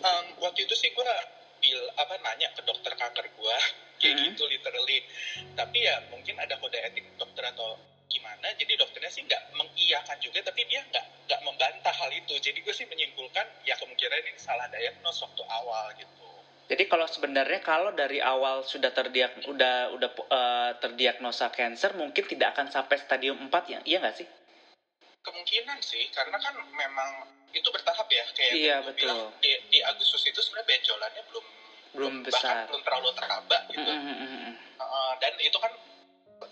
Um, 0.00 0.24
waktu 0.40 0.64
itu 0.64 0.72
sih 0.72 0.88
gue 0.96 1.04
bil 1.60 1.80
apa 2.00 2.16
nanya 2.24 2.48
ke 2.56 2.64
dokter 2.64 2.96
kanker 2.96 3.28
gue 3.28 3.56
kayak 4.00 4.14
hmm. 4.16 4.24
gitu 4.32 4.48
literally. 4.48 5.04
Tapi 5.52 5.78
ya 5.84 6.00
mungkin 6.08 6.40
ada 6.40 6.56
kode 6.56 6.80
etik 6.80 7.04
dokter 7.20 7.44
atau 7.44 7.76
gimana. 8.08 8.48
Jadi 8.56 8.72
dokternya 8.80 9.12
sih 9.12 9.22
nggak 9.28 9.52
mengiyakan 9.52 10.16
juga 10.24 10.40
tapi 10.40 10.64
dia 10.64 10.80
nggak 10.80 11.28
nggak 11.28 11.40
membantah 11.44 11.92
hal 11.92 12.10
itu. 12.10 12.34
Jadi 12.40 12.64
gue 12.64 12.72
sih 12.72 12.88
menyimpulkan 12.88 13.44
ya 13.68 13.76
kemungkinan 13.76 14.16
ini 14.24 14.40
salah 14.40 14.64
diagnos 14.72 15.20
waktu 15.20 15.44
awal 15.44 15.92
gitu 16.00 16.27
jadi 16.68 16.84
kalau 16.84 17.08
sebenarnya 17.08 17.60
kalau 17.64 17.90
dari 17.96 18.20
awal 18.20 18.60
sudah 18.60 18.92
terdiag 18.92 19.32
udah 19.48 19.96
udah 19.96 20.10
uh, 20.28 20.70
terdiagnosa 20.78 21.48
cancer 21.48 21.96
mungkin 21.96 22.24
tidak 22.28 22.54
akan 22.54 22.68
sampai 22.68 23.00
stadium 23.00 23.40
4 23.48 23.72
ya 23.72 23.78
iya 23.88 23.98
nggak 24.04 24.16
sih? 24.20 24.28
kemungkinan 25.24 25.78
sih 25.82 26.08
karena 26.14 26.36
kan 26.40 26.54
memang 26.56 27.10
itu 27.52 27.68
bertahap 27.72 28.06
ya 28.08 28.24
kayak 28.32 28.52
iya, 28.54 28.76
betul. 28.80 29.08
bilang 29.08 29.20
di, 29.40 29.50
di 29.72 29.78
Agustus 29.84 30.24
itu 30.24 30.40
sebenarnya 30.40 30.78
benjolannya 30.78 31.22
belum 31.32 31.46
belum 31.96 32.14
besar 32.24 32.68
belum 32.68 32.82
terlalu 32.84 33.10
teraba 33.16 33.58
gitu 33.72 33.88
mm 33.88 34.00
-hmm. 34.04 34.52
uh, 34.78 35.12
dan 35.18 35.32
itu 35.40 35.56
kan 35.56 35.72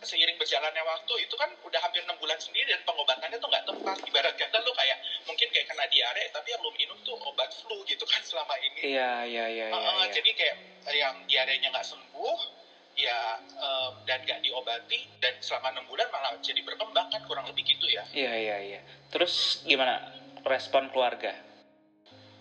seiring 0.07 0.39
berjalannya 0.39 0.83
waktu 0.87 1.27
itu 1.27 1.35
kan 1.35 1.51
udah 1.67 1.81
hampir 1.83 2.07
enam 2.07 2.15
bulan 2.23 2.39
sendiri 2.39 2.71
dan 2.71 2.81
pengobatannya 2.87 3.43
tuh 3.43 3.51
nggak 3.51 3.67
tepat. 3.67 3.97
Ibarat 4.07 4.35
kata 4.39 4.57
lu 4.63 4.71
kayak 4.71 4.99
mungkin 5.27 5.49
kayak 5.51 5.67
kena 5.67 5.85
diare 5.91 6.25
tapi 6.31 6.55
yang 6.55 6.63
lu 6.63 6.71
minum 6.79 6.99
tuh 7.03 7.19
obat 7.27 7.51
flu 7.51 7.83
gitu 7.91 8.07
kan 8.07 8.23
selama 8.23 8.55
ini. 8.63 8.95
Iya 8.95 9.13
iya 9.27 9.45
iya, 9.51 9.67
uh, 9.75 10.07
iya, 10.07 10.15
jadi 10.15 10.31
kayak 10.39 10.57
yang 10.95 11.15
diarenya 11.27 11.69
nggak 11.75 11.87
sembuh 11.87 12.39
ya 12.97 13.37
um, 13.61 13.93
dan 14.09 14.25
nggak 14.25 14.41
diobati 14.41 15.05
dan 15.21 15.37
selama 15.45 15.69
enam 15.77 15.85
bulan 15.85 16.09
malah 16.09 16.33
jadi 16.41 16.65
berkembang 16.65 17.13
kan 17.13 17.21
kurang 17.29 17.45
lebih 17.51 17.67
gitu 17.77 17.85
ya. 17.93 18.07
Iya 18.17 18.33
iya 18.33 18.57
iya. 18.63 18.81
Terus 19.13 19.61
gimana? 19.69 20.01
Respon 20.47 20.89
keluarga? 20.95 21.35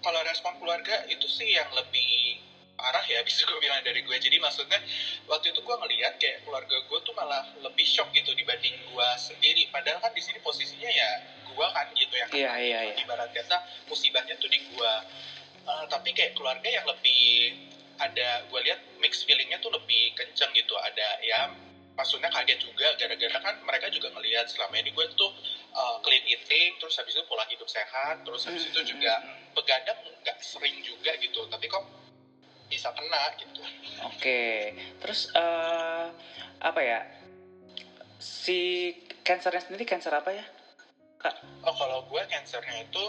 Kalau 0.05 0.22
respon 0.22 0.53
keluarga 0.62 1.01
itu 1.10 1.25
sih 1.25 1.57
yang 1.57 1.67
lebih 1.74 2.25
parah 2.75 3.03
ya 3.08 3.24
bisa 3.27 3.44
gue 3.48 3.60
bilang 3.60 3.82
dari 3.82 4.03
gue 4.03 4.15
jadi 4.20 4.38
maksudnya 4.39 4.79
waktu 5.25 5.51
itu 5.51 5.60
gue 5.60 5.75
ngeliat 5.75 6.20
kayak 6.20 6.44
keluarga 6.46 6.75
gue 6.86 7.00
tuh 7.03 7.13
malah 7.15 7.44
lebih 7.63 7.88
shock 7.88 8.12
gitu 8.13 8.32
dibanding 8.36 8.75
gue 8.75 9.10
sendiri. 9.17 9.67
Padahal 9.72 10.00
kan 10.00 10.12
di 10.13 10.22
sini 10.22 10.39
posisinya 10.44 10.91
ya 10.91 11.10
gue 11.48 11.67
kan 11.72 11.88
gitu 11.96 12.13
ya. 12.13 12.27
Iya, 12.36 12.53
iya, 12.60 12.79
iya. 12.91 12.96
ibarat 13.00 13.32
kata 13.32 13.58
musibahnya 13.88 14.36
tuh 14.38 14.51
di 14.51 14.60
gue 14.62 14.94
Uh, 15.65 15.86
tapi 15.89 16.13
kayak 16.13 16.38
keluarga 16.38 16.70
yang 16.70 16.86
lebih 16.86 17.58
ada 17.98 18.46
gue 18.46 18.60
lihat 18.70 18.77
mix 19.01 19.25
feelingnya 19.25 19.58
tuh 19.65 19.74
lebih 19.74 20.13
kenceng 20.13 20.53
gitu. 20.53 20.77
Ada 20.77 21.08
ya 21.25 21.50
maksudnya 21.98 22.29
kaget 22.29 22.62
juga 22.62 22.94
gara-gara 23.01 23.38
kan 23.41 23.58
mereka 23.65 23.89
juga 23.89 24.13
ngelihat 24.13 24.46
selama 24.46 24.77
ini 24.77 24.94
gue 24.94 25.05
tuh 25.17 25.34
uh, 25.74 25.98
clean 26.05 26.22
eating 26.29 26.77
terus 26.77 27.01
habis 27.01 27.17
itu 27.17 27.25
pola 27.25 27.41
hidup 27.50 27.65
sehat 27.65 28.22
terus 28.22 28.46
habis 28.46 28.62
itu 28.70 28.77
juga 28.86 29.17
begadang 29.58 29.98
nggak 30.22 30.38
sering 30.38 30.77
juga 30.86 31.17
gitu. 31.17 31.50
Tapi 31.50 31.65
kok 31.65 31.82
bisa 32.67 32.89
kena 32.93 33.31
gitu 33.38 33.62
Oke, 34.05 34.75
terus 35.00 35.31
eh 35.31 36.05
apa 36.60 36.81
ya? 36.84 37.00
Si 38.19 38.91
cancernya 39.24 39.63
sendiri 39.63 39.88
cancer 39.88 40.12
apa 40.12 40.36
ya? 40.36 40.45
oh 41.65 41.74
kalau 41.74 42.05
gue 42.05 42.22
cancernya 42.29 42.86
itu 42.86 43.03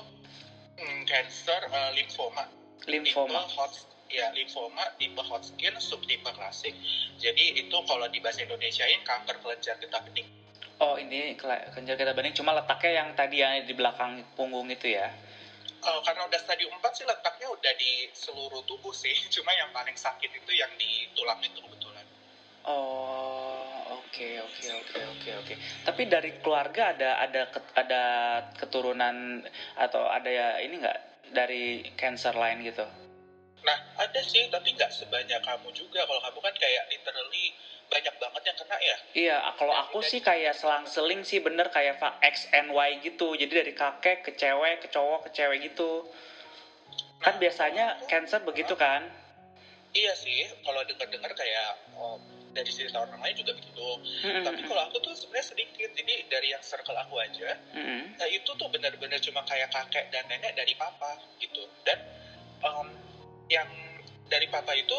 hmm, 0.81 1.05
cancer 1.05 1.61
uh, 1.69 1.91
lymphoma 1.93 2.49
Limfoma. 2.87 3.45
tipe 3.45 3.53
hot 3.59 3.73
ya 4.07 4.31
lymphoma 4.33 4.85
tipe 4.97 5.21
Hodgkin 5.21 5.75
subtipe 5.83 6.31
klasik 6.33 6.73
jadi 7.19 7.59
itu 7.59 7.77
kalau 7.85 8.07
di 8.07 8.23
bahasa 8.23 8.47
Indonesiain 8.47 9.03
kanker 9.03 9.43
kelenjar 9.43 9.77
getah 9.83 10.01
bening 10.07 10.29
Oh 10.77 11.01
ini 11.01 11.33
kelenjar 11.41 11.97
getah 11.97 12.13
bening 12.13 12.37
cuma 12.37 12.53
letaknya 12.53 13.01
yang 13.01 13.09
tadi 13.17 13.41
yang 13.41 13.65
di 13.65 13.73
belakang 13.73 14.21
punggung 14.37 14.69
itu 14.69 14.93
ya? 14.93 15.09
Eh, 15.87 16.01
karena 16.03 16.27
udah 16.27 16.41
stadium 16.43 16.75
4 16.83 16.99
sih 16.99 17.07
letaknya 17.07 17.47
udah 17.47 17.73
di 17.79 18.11
seluruh 18.11 18.59
tubuh 18.67 18.91
sih 18.91 19.15
cuma 19.39 19.55
yang 19.55 19.71
paling 19.71 19.95
sakit 19.95 20.35
itu 20.35 20.51
yang 20.59 20.71
di 20.75 21.07
tulang 21.15 21.39
itu 21.39 21.63
kebetulan 21.63 22.03
Oh 22.67 24.03
oke 24.03 24.29
oke 24.43 24.67
oke 24.83 24.99
oke 24.99 25.31
oke. 25.39 25.55
Tapi 25.87 26.03
dari 26.11 26.35
keluarga 26.43 26.91
ada 26.91 27.23
ada 27.23 27.43
ada 27.79 28.03
keturunan 28.59 29.39
atau 29.79 30.11
ada 30.11 30.27
ya 30.27 30.59
ini 30.59 30.83
nggak 30.83 30.99
dari 31.31 31.87
cancer 31.95 32.35
lain 32.35 32.67
gitu? 32.67 32.83
Nah 33.67 33.79
ada 33.99 34.21
sih 34.23 34.47
tapi 34.47 34.71
nggak 34.79 34.95
sebanyak 34.95 35.43
kamu 35.43 35.69
juga 35.75 36.07
kalau 36.07 36.23
kamu 36.23 36.39
kan 36.39 36.55
kayak 36.55 36.87
literally 36.87 37.51
banyak 37.91 38.15
banget 38.19 38.43
yang 38.47 38.57
kena 38.59 38.77
ya 38.79 38.97
Iya, 39.17 39.37
kalau 39.59 39.75
aku 39.75 39.99
sih 40.03 40.21
kayak 40.23 40.55
selang-seling 40.55 41.23
sih 41.27 41.39
bener 41.43 41.71
kayak 41.71 41.99
X 42.23 42.51
and 42.53 42.71
Y 42.75 42.99
gitu. 43.01 43.33
Jadi 43.39 43.49
dari 43.49 43.73
kakek 43.73 44.27
ke 44.27 44.31
cewek, 44.35 44.83
ke 44.85 44.89
cowok, 44.91 45.27
ke 45.27 45.31
cewek 45.33 45.71
gitu. 45.73 46.05
Kan 47.23 47.39
Nah, 47.39 47.41
biasanya 47.41 47.87
cancer 48.11 48.43
begitu 48.45 48.75
kan? 48.77 49.07
iya 49.97 50.13
sih 50.13 50.45
kalau 50.61 50.85
dengar-dengar 50.85 51.33
kayak 51.33 51.81
oh, 51.97 52.21
dari 52.53 52.69
cerita 52.69 53.01
orang 53.01 53.17
lain 53.17 53.33
juga 53.33 53.57
begitu 53.57 53.89
tapi 54.45 54.61
kalau 54.69 54.83
aku 54.85 55.01
tuh 55.01 55.17
sebenarnya 55.17 55.57
sedikit 55.57 55.89
jadi 55.97 56.15
dari 56.29 56.53
yang 56.53 56.61
circle 56.61 56.93
aku 56.93 57.17
aja. 57.17 57.57
Nah 58.21 58.29
itu 58.29 58.45
tuh 58.45 58.69
benar-benar 58.69 59.17
cuma 59.25 59.41
kayak 59.49 59.73
kakek 59.73 60.13
dan 60.13 60.29
nenek 60.29 60.53
dari 60.53 60.77
papa 60.77 61.17
gitu. 61.41 61.65
Dan 61.89 61.97
em, 62.61 62.89
yang 63.47 63.69
dari 64.27 64.47
papa 64.51 64.75
itu 64.75 64.95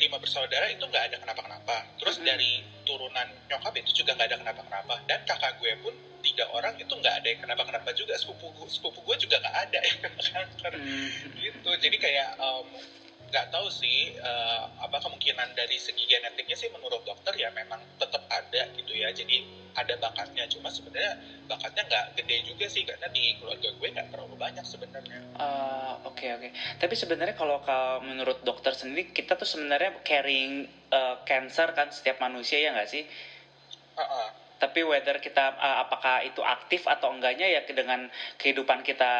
lima 0.00 0.16
bersaudara 0.16 0.66
itu 0.72 0.82
nggak 0.82 1.12
ada 1.12 1.16
kenapa-kenapa. 1.20 1.84
Terus 2.00 2.16
Mhm. 2.18 2.24
dari 2.24 2.52
turunan 2.82 3.28
nyokap 3.46 3.74
itu 3.78 4.02
juga 4.02 4.16
nggak 4.16 4.28
ada 4.32 4.38
kenapa-kenapa. 4.40 4.94
Dan 5.06 5.20
kakak 5.28 5.60
gue 5.60 5.72
pun 5.84 5.94
tiga 6.24 6.48
orang 6.50 6.74
itu 6.80 6.88
nggak 6.90 7.14
ada 7.22 7.26
yang 7.28 7.40
kenapa-kenapa 7.44 7.90
juga. 7.92 8.16
Sepupu 8.16 8.50
gue, 8.56 8.66
sepupu 8.72 9.04
gue 9.04 9.16
juga 9.20 9.36
nggak 9.38 9.56
ada 9.68 9.78
yang 9.88 9.98
kanker 10.16 10.72
Mm. 10.80 11.08
gitu. 11.38 11.70
Jadi 11.78 11.96
kayak 12.00 12.34
em, 12.40 12.66
nggak 13.32 13.48
tahu 13.48 13.72
sih 13.72 14.12
eh, 14.12 14.62
apa 14.76 15.00
kemungkinan 15.00 15.56
dari 15.56 15.80
segi 15.80 16.04
genetiknya 16.04 16.52
sih 16.52 16.68
menurut 16.68 17.00
dokter 17.08 17.32
ya 17.32 17.48
memang 17.56 17.80
tetap 17.96 18.20
ada 18.28 18.68
gitu 18.76 18.92
ya. 18.92 19.08
Jadi 19.08 19.40
ada 19.72 19.96
bakatnya 19.96 20.44
cuma 20.52 20.68
sebenarnya 20.68 21.16
bakatnya 21.48 21.88
nggak 21.88 22.06
gede 22.20 22.36
juga 22.44 22.68
sih 22.68 22.84
karena 22.84 23.08
di 23.08 23.40
keluarga 23.40 23.72
gue 23.72 23.88
nggak 23.88 24.08
terlalu 24.12 24.36
banyak 24.36 24.64
sebenarnya. 24.68 25.18
Ah, 25.40 25.82
Oke 26.04 26.28
oke. 26.38 26.48
Tapi 26.78 26.94
sebenarnya 26.94 27.34
kalau 27.34 27.58
kalau 27.64 28.04
menurut 28.04 28.44
dokter 28.44 28.76
sendiri 28.76 29.10
kita 29.16 29.34
tuh 29.34 29.48
sebenarnya 29.48 29.96
carrying 30.04 30.68
uh, 30.92 31.18
cancer 31.24 31.72
kan 31.72 31.88
setiap 31.88 32.20
manusia 32.20 32.60
ya 32.60 32.70
nggak 32.76 32.90
sih? 32.92 33.02
Heeh. 33.96 34.41
Tapi 34.62 34.86
whether 34.86 35.18
kita 35.18 35.58
uh, 35.58 35.82
apakah 35.82 36.22
itu 36.22 36.38
aktif 36.38 36.86
atau 36.86 37.10
enggaknya 37.10 37.50
ya 37.50 37.66
dengan 37.66 38.06
kehidupan 38.38 38.86
kita 38.86 39.10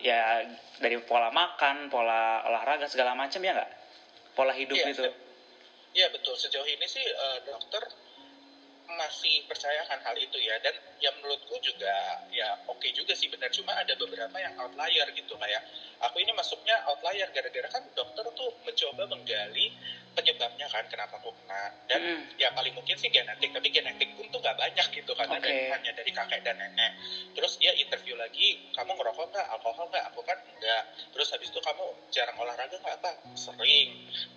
ya 0.00 0.48
dari 0.80 0.96
pola 1.04 1.28
makan, 1.28 1.92
pola 1.92 2.40
olahraga 2.48 2.88
segala 2.88 3.12
macam 3.12 3.44
ya 3.44 3.52
nggak? 3.60 3.70
Pola 4.32 4.56
hidup 4.56 4.80
Iya, 4.80 4.88
gitu. 4.88 5.04
Iya 5.92 6.06
betul 6.08 6.32
sejauh 6.40 6.64
ini 6.64 6.86
sih 6.88 7.04
eh, 7.04 7.38
dokter 7.44 7.84
masih 8.96 9.46
percayakan 9.46 10.02
hal 10.02 10.16
itu 10.18 10.38
ya 10.42 10.58
dan 10.58 10.74
ya 10.98 11.14
menurutku 11.14 11.54
juga 11.62 12.18
ya 12.34 12.58
oke 12.66 12.90
juga 12.90 13.14
sih 13.14 13.30
benar 13.30 13.52
cuma 13.54 13.76
ada 13.78 13.94
beberapa 13.94 14.34
yang 14.40 14.54
outlier 14.58 15.06
gitu 15.14 15.38
kayak 15.38 15.62
aku 16.02 16.18
ini 16.18 16.34
masuknya 16.34 16.74
outlier 16.90 17.30
gara-gara 17.30 17.68
kan 17.70 17.82
dokter 17.94 18.26
tuh 18.34 18.50
mencoba 18.66 19.06
menggali 19.06 19.70
penyebabnya 20.10 20.66
kan 20.66 20.84
kenapa 20.90 21.16
aku 21.16 21.30
kena 21.32 21.70
dan 21.86 22.00
Mm. 22.00 22.22
ya 22.36 22.48
paling 22.50 22.72
mungkin 22.72 22.96
sih 22.96 23.08
genetik 23.08 23.50
tapi 23.52 23.68
genetik 23.70 24.10
pun 24.16 24.26
tuh 24.28 24.40
nggak 24.40 24.56
banyak 24.56 24.86
gitu 24.90 25.12
karena 25.14 25.36
Oke. 25.36 25.44
dari, 25.46 25.68
hanya 25.70 25.90
dari 25.94 26.10
kakek 26.10 26.40
dan 26.42 26.56
nenek 26.56 26.92
terus 27.36 27.60
dia 27.60 27.70
interview 27.76 28.16
lagi 28.16 28.58
kamu 28.72 28.96
ngerokok 28.96 29.26
nggak 29.30 29.46
alkohol 29.52 29.86
nggak 29.92 30.04
aku 30.10 30.20
kan 30.24 30.38
enggak 30.40 30.82
terus 31.12 31.28
habis 31.30 31.48
itu 31.52 31.60
kamu 31.60 31.84
jarang 32.10 32.36
olahraga 32.36 32.74
nggak 32.74 32.96
apa 33.04 33.12
sering 33.36 33.88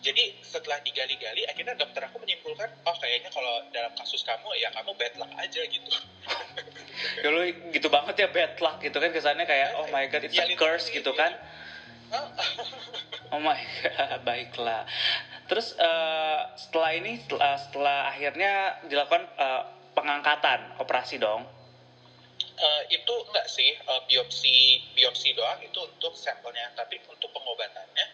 jadi 0.04 0.36
setelah 0.44 0.78
digali-gali 0.82 1.48
akhirnya 1.48 1.74
dokter 1.74 2.04
aku 2.04 2.22
menyimpulkan 2.22 2.70
oh 2.86 2.96
kayaknya 3.00 3.32
kalau 3.32 3.64
dalam 3.72 3.92
kasus 3.96 4.22
kamu 4.22 4.54
ya 4.60 4.70
kamu 4.76 4.92
bad 4.94 5.14
luck 5.18 5.32
aja 5.38 5.62
gitu 5.64 5.92
Ya 7.20 7.30
lu 7.32 7.42
gitu 7.72 7.88
banget 7.90 8.16
ya 8.20 8.28
bad 8.30 8.56
luck 8.60 8.78
gitu 8.80 8.96
kan 8.96 9.10
kesannya 9.12 9.44
kayak 9.44 9.76
oh 9.76 9.88
my 9.90 10.06
god 10.08 10.24
it's 10.24 10.36
Ya, 10.36 10.46
a 10.48 10.56
curse 10.56 10.88
literally, 10.88 10.98
gitu 11.02 11.12
iya. 11.12 11.20
kan. 11.20 11.32
Hah? 12.12 12.26
Oh 13.34 13.42
my 13.42 13.58
god, 13.58 14.22
baiklah. 14.22 14.86
Terus 15.54 15.78
eh, 15.78 16.42
setelah 16.58 16.92
ini 16.98 17.22
setelah, 17.22 17.54
setelah 17.62 18.00
akhirnya 18.10 18.82
dilakukan 18.90 19.22
eh, 19.38 19.64
pengangkatan 19.94 20.82
operasi 20.82 21.22
dong. 21.22 21.46
Eh, 22.58 22.84
itu 22.90 23.14
enggak 23.30 23.46
sih 23.46 23.78
eh, 23.78 24.02
biopsi 24.10 24.82
biopsi 24.98 25.38
doang 25.38 25.62
itu 25.62 25.78
untuk 25.78 26.18
sampelnya. 26.18 26.74
Tapi 26.74 26.98
untuk 27.06 27.30
pengobatannya 27.38 28.06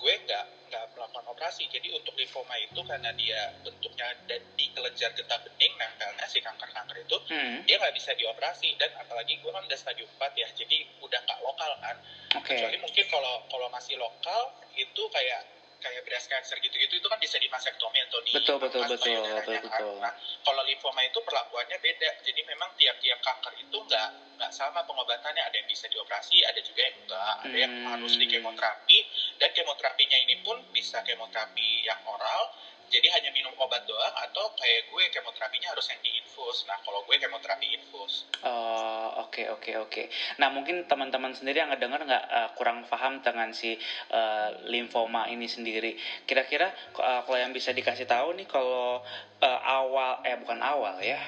gue 0.00 0.12
nggak 0.24 0.72
nggak 0.72 0.84
melakukan 0.96 1.28
operasi. 1.28 1.68
Jadi 1.68 1.92
untuk 1.92 2.16
limfoma 2.16 2.56
itu 2.56 2.80
karena 2.80 3.12
dia 3.20 3.52
bentuknya 3.60 4.08
dan 4.24 4.40
di 4.56 4.72
kelenjar 4.72 5.12
getah 5.12 5.44
bening 5.44 5.76
nempelnya 5.76 6.24
si 6.24 6.40
kanker 6.40 6.72
kanker 6.72 7.04
itu 7.04 7.16
Hmm, 7.28 7.68
dia 7.68 7.76
nggak 7.76 7.92
bisa 7.92 8.16
dioperasi. 8.16 8.80
Dan 8.80 8.96
apalagi 8.96 9.36
gue 9.36 9.50
kan 9.52 9.60
udah 9.60 9.76
stadium 9.76 10.08
4 10.16 10.32
ya 10.40 10.48
jadi 10.56 10.88
udah 11.04 11.20
nggak 11.20 11.40
lokal 11.44 11.68
kan. 11.84 12.00
Oke. 12.40 12.56
kecuali 12.56 12.80
mungkin 12.80 13.04
kalau 13.12 13.44
kalau 13.52 13.68
masih 13.68 14.00
lokal 14.00 14.56
itu 14.72 15.04
kayak 15.12 15.57
kayak 15.78 16.02
breast 16.06 16.26
cancer 16.26 16.58
gitu-gitu 16.58 16.98
itu 16.98 17.06
kan 17.06 17.18
bisa 17.22 17.38
dimasektomi 17.38 17.98
atau 18.02 18.18
di 18.26 18.32
Betul, 18.34 18.58
betul, 18.60 18.82
betul, 18.86 19.14
betul, 19.22 19.56
betul. 19.62 19.94
Nah, 20.02 20.12
kalau 20.42 20.62
lymphoma 20.66 21.00
itu 21.06 21.18
perlakuannya 21.22 21.78
beda. 21.78 22.10
Jadi 22.22 22.40
memang 22.46 22.70
tiap-tiap 22.74 23.18
kanker 23.22 23.54
itu 23.56 23.76
nggak 23.78 24.08
nggak 24.38 24.52
sama 24.54 24.82
pengobatannya. 24.86 25.42
Ada 25.42 25.56
yang 25.62 25.68
bisa 25.70 25.86
dioperasi, 25.90 26.46
ada 26.46 26.60
juga 26.62 26.80
yang 26.86 26.96
enggak. 27.02 27.34
Ada 27.46 27.56
yang 27.58 27.72
Hmm. 27.74 27.86
harus 27.94 28.12
di 28.18 28.26
kemoterapi 28.26 28.98
dan 29.38 29.50
kemoterapinya 29.54 30.18
ini 30.18 30.34
pun 30.42 30.56
bisa 30.70 31.02
kemoterapi 31.02 31.68
yang 31.86 31.98
oral. 32.06 32.42
Jadi 32.88 33.08
hanya 33.12 33.30
minum 33.32 33.52
obat 33.60 33.84
doang 33.84 34.14
atau 34.16 34.48
kayak 34.56 34.88
gue 34.88 35.04
kemoterapinya 35.12 35.72
harus 35.76 35.86
yang 35.92 36.00
diinfus. 36.00 36.64
Nah, 36.64 36.80
kalau 36.80 37.04
gue 37.04 37.16
kemoterapi 37.20 37.66
infus. 37.76 38.24
Oh, 38.42 39.28
oke 39.28 39.44
oke 39.50 39.70
oke. 39.84 40.02
Nah 40.40 40.48
mungkin 40.48 40.86
teman-teman 40.88 41.34
sendiri 41.34 41.60
yang 41.60 41.70
ngedenger 41.74 42.00
nggak 42.06 42.24
eh, 42.30 42.48
kurang 42.54 42.86
paham 42.86 43.20
dengan 43.20 43.50
si 43.52 43.74
eh, 44.10 44.48
limfoma 44.70 45.28
ini 45.28 45.44
sendiri. 45.50 45.92
Kira-kira 46.24 46.70
eh, 46.96 47.20
kalau 47.26 47.38
yang 47.38 47.52
bisa 47.52 47.74
dikasih 47.74 48.06
tahu 48.06 48.38
nih 48.38 48.46
kalau 48.46 49.02
eh, 49.42 49.60
awal 49.62 50.22
eh 50.24 50.38
bukan 50.38 50.58
awal 50.62 51.02
ya, 51.02 51.18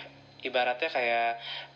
ibaratnya 0.42 0.88
kayak 0.88 1.30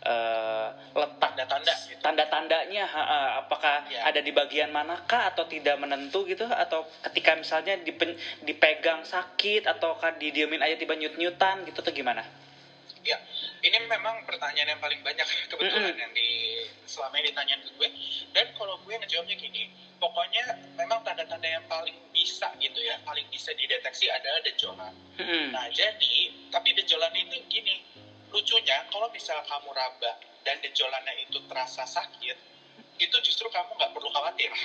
eh, 0.05 0.67
letak 0.95 1.31
Tanda-tanda 1.35 1.73
gitu. 1.89 2.01
tanda-tandanya 2.01 2.83
ha, 2.87 3.01
apakah 3.43 3.85
Ya. 3.91 4.07
ada 4.07 4.23
di 4.23 4.31
bagian 4.31 4.71
manakah 4.71 5.33
atau 5.33 5.45
tidak 5.45 5.75
menentu 5.77 6.23
gitu 6.25 6.45
atau 6.47 6.87
ketika 7.09 7.35
misalnya 7.35 7.75
dipen- 7.81 8.17
dipegang 8.41 9.03
sakit 9.03 9.67
atau 9.67 9.99
kan 9.99 10.15
didiemin 10.17 10.61
aja 10.63 10.79
tiba 10.79 10.95
nyut-nyutan 10.95 11.67
gitu 11.67 11.81
atau 11.83 11.93
gimana? 11.93 12.23
Ya, 13.05 13.21
ini 13.61 13.77
memang 13.85 14.25
pertanyaan 14.25 14.73
yang 14.73 14.81
paling 14.81 14.97
banyak 15.05 15.21
kebetulan 15.45 15.93
yang 15.93 16.09
di 16.09 16.57
selama 16.89 17.21
ini 17.21 17.29
ditanyain 17.29 17.61
ke 17.61 17.69
gue. 17.77 17.89
Dan 18.33 18.49
kalau 18.57 18.81
gue 18.81 18.97
ngejawabnya 18.97 19.37
gini, 19.37 19.69
pokoknya 20.01 20.73
memang 20.73 21.05
tanda-tanda 21.05 21.45
yang 21.45 21.61
paling 21.69 21.93
bisa 22.09 22.49
gitu 22.57 22.81
ya, 22.81 22.97
paling 23.05 23.29
bisa 23.29 23.53
dideteksi 23.53 24.09
adalah 24.09 24.41
benjolan. 24.41 24.93
Mm-mm. 25.21 25.53
Nah, 25.53 25.69
jadi 25.69 26.33
tapi 26.49 26.73
benjolan 26.73 27.13
itu 27.13 27.37
gini, 27.45 27.77
lucunya 28.35 28.83
kalau 28.85 29.07
misal 29.09 29.39
kamu 29.41 29.71
raba 29.71 30.11
dan 30.43 30.59
benjolannya 30.59 31.13
itu 31.17 31.39
terasa 31.41 31.87
sakit, 31.87 32.37
itu 32.97 33.15
justru 33.23 33.47
kamu 33.47 33.71
nggak 33.73 33.91
perlu 33.91 34.09
khawatir 34.09 34.51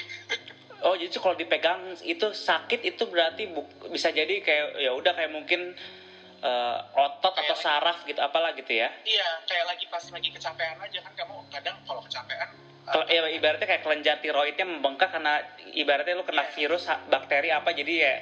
Oh 0.81 0.97
jadi 0.97 1.12
kalau 1.15 1.37
dipegang 1.37 1.81
itu 2.00 2.33
sakit 2.33 2.81
itu 2.83 3.05
berarti 3.05 3.45
bisa 3.89 4.09
jadi 4.09 4.41
kayak 4.41 4.81
ya 4.81 4.91
udah 4.91 5.12
kayak 5.12 5.29
mungkin 5.29 5.77
eh, 6.41 6.79
otot 6.97 7.21
Kayak 7.31 7.45
atau 7.45 7.53
lagi- 7.53 7.62
saraf 7.62 7.99
gitu 8.03 8.17
apalah 8.19 8.50
gitu 8.55 8.73
ya. 8.75 8.89
iya 9.05 9.45
kayak 9.45 9.69
lagi 9.69 9.85
pas 9.87 10.00
lagi 10.03 10.33
kecapean 10.33 10.81
aja 10.81 10.99
kan 11.00 11.12
kamu 11.15 11.37
kadang 11.49 11.77
kalau 11.85 12.00
kecapean 12.00 12.49
uh, 12.89 12.97
Kalau 12.97 13.05
ya, 13.07 13.29
ibaratnya 13.29 13.69
kayak 13.69 13.85
kelenjar 13.85 14.17
tiroidnya 14.19 14.65
membengkak 14.65 15.12
karena 15.12 15.45
ibaratnya 15.71 16.17
lu 16.17 16.25
kena 16.25 16.43
Iya. 16.43 16.53
virus 16.57 16.89
bakteri 17.07 17.53
apa 17.53 17.71
jadi 17.71 17.93
ya 18.00 18.15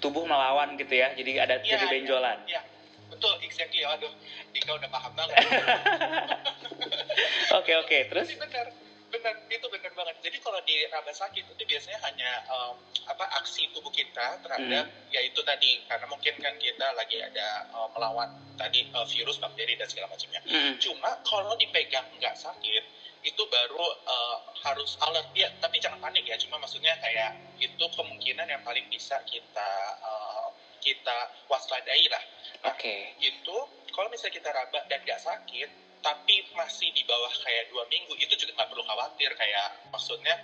tubuh 0.00 0.24
melawan 0.24 0.74
gitu 0.74 0.96
ya. 0.96 1.12
Jadi 1.12 1.36
ada 1.36 1.60
Iya, 1.60 1.76
jadi 1.76 1.84
iya. 1.84 1.92
benjolan. 1.92 2.38
Iya, 2.42 2.60
betul, 3.10 3.34
exactly. 3.42 3.82
Aduh, 3.84 4.12
Dika 4.52 4.72
udah 4.76 4.88
paham 4.88 5.12
banget. 5.16 5.36
Oke 7.58 7.72
oke 7.74 7.96
terus. 8.12 8.28
Tapi 8.28 8.38
benar, 8.38 8.66
benar 9.08 9.34
itu 9.48 9.66
benar 9.72 9.92
banget. 9.96 10.16
Jadi 10.22 10.36
kalau 10.38 10.60
di 10.62 10.84
raba 10.86 11.10
sakit 11.10 11.44
itu 11.48 11.62
biasanya 11.64 11.98
hanya 12.06 12.30
em, 12.46 12.74
apa 13.08 13.24
aksi 13.40 13.72
tubuh 13.72 13.90
kita 13.90 14.38
terhadap 14.44 14.84
Hmm. 14.86 15.10
ya 15.10 15.20
itu 15.24 15.40
tadi 15.42 15.80
karena 15.88 16.06
mungkin 16.06 16.34
kan 16.38 16.54
kita 16.60 16.86
lagi 16.94 17.18
ada 17.18 17.48
eh, 17.72 17.88
melawan 17.96 18.28
tadi 18.54 18.86
eh, 18.86 19.06
virus, 19.16 19.40
bakteri 19.40 19.74
dan 19.80 19.88
segala 19.88 20.12
macamnya. 20.12 20.40
Mm-mm. 20.44 20.76
Cuma 20.78 21.10
kalau 21.24 21.56
dipegang 21.56 22.04
nggak 22.20 22.36
sakit 22.36 22.84
itu 23.24 23.42
baru 23.50 23.86
eh, 24.06 24.36
harus 24.68 24.94
alert 25.02 25.32
ya. 25.34 25.48
Tapi 25.58 25.80
jangan 25.80 25.98
panik 25.98 26.22
ya. 26.28 26.36
Cuma 26.38 26.60
maksudnya 26.60 26.94
kayak 27.00 27.34
itu 27.58 27.84
kemungkinan 27.96 28.46
yang 28.46 28.62
paling 28.62 28.84
bisa 28.92 29.18
kita 29.26 29.70
eh, 30.04 30.27
kita 30.88 31.18
waspadai 31.52 32.08
lah. 32.08 32.22
Oke. 32.64 33.12
itu 33.20 33.56
kalau 33.92 34.08
misalnya 34.08 34.34
kita 34.40 34.50
raba 34.50 34.80
dan 34.88 34.98
nggak 35.04 35.20
sakit 35.20 35.68
tapi 36.00 36.46
masih 36.54 36.88
di 36.94 37.02
bawah 37.04 37.30
kayak 37.42 37.68
dua 37.68 37.82
minggu 37.90 38.14
itu 38.16 38.30
juga 38.38 38.54
nggak 38.54 38.70
perlu 38.70 38.82
khawatir 38.86 39.30
kayak 39.34 39.82
maksudnya 39.90 40.34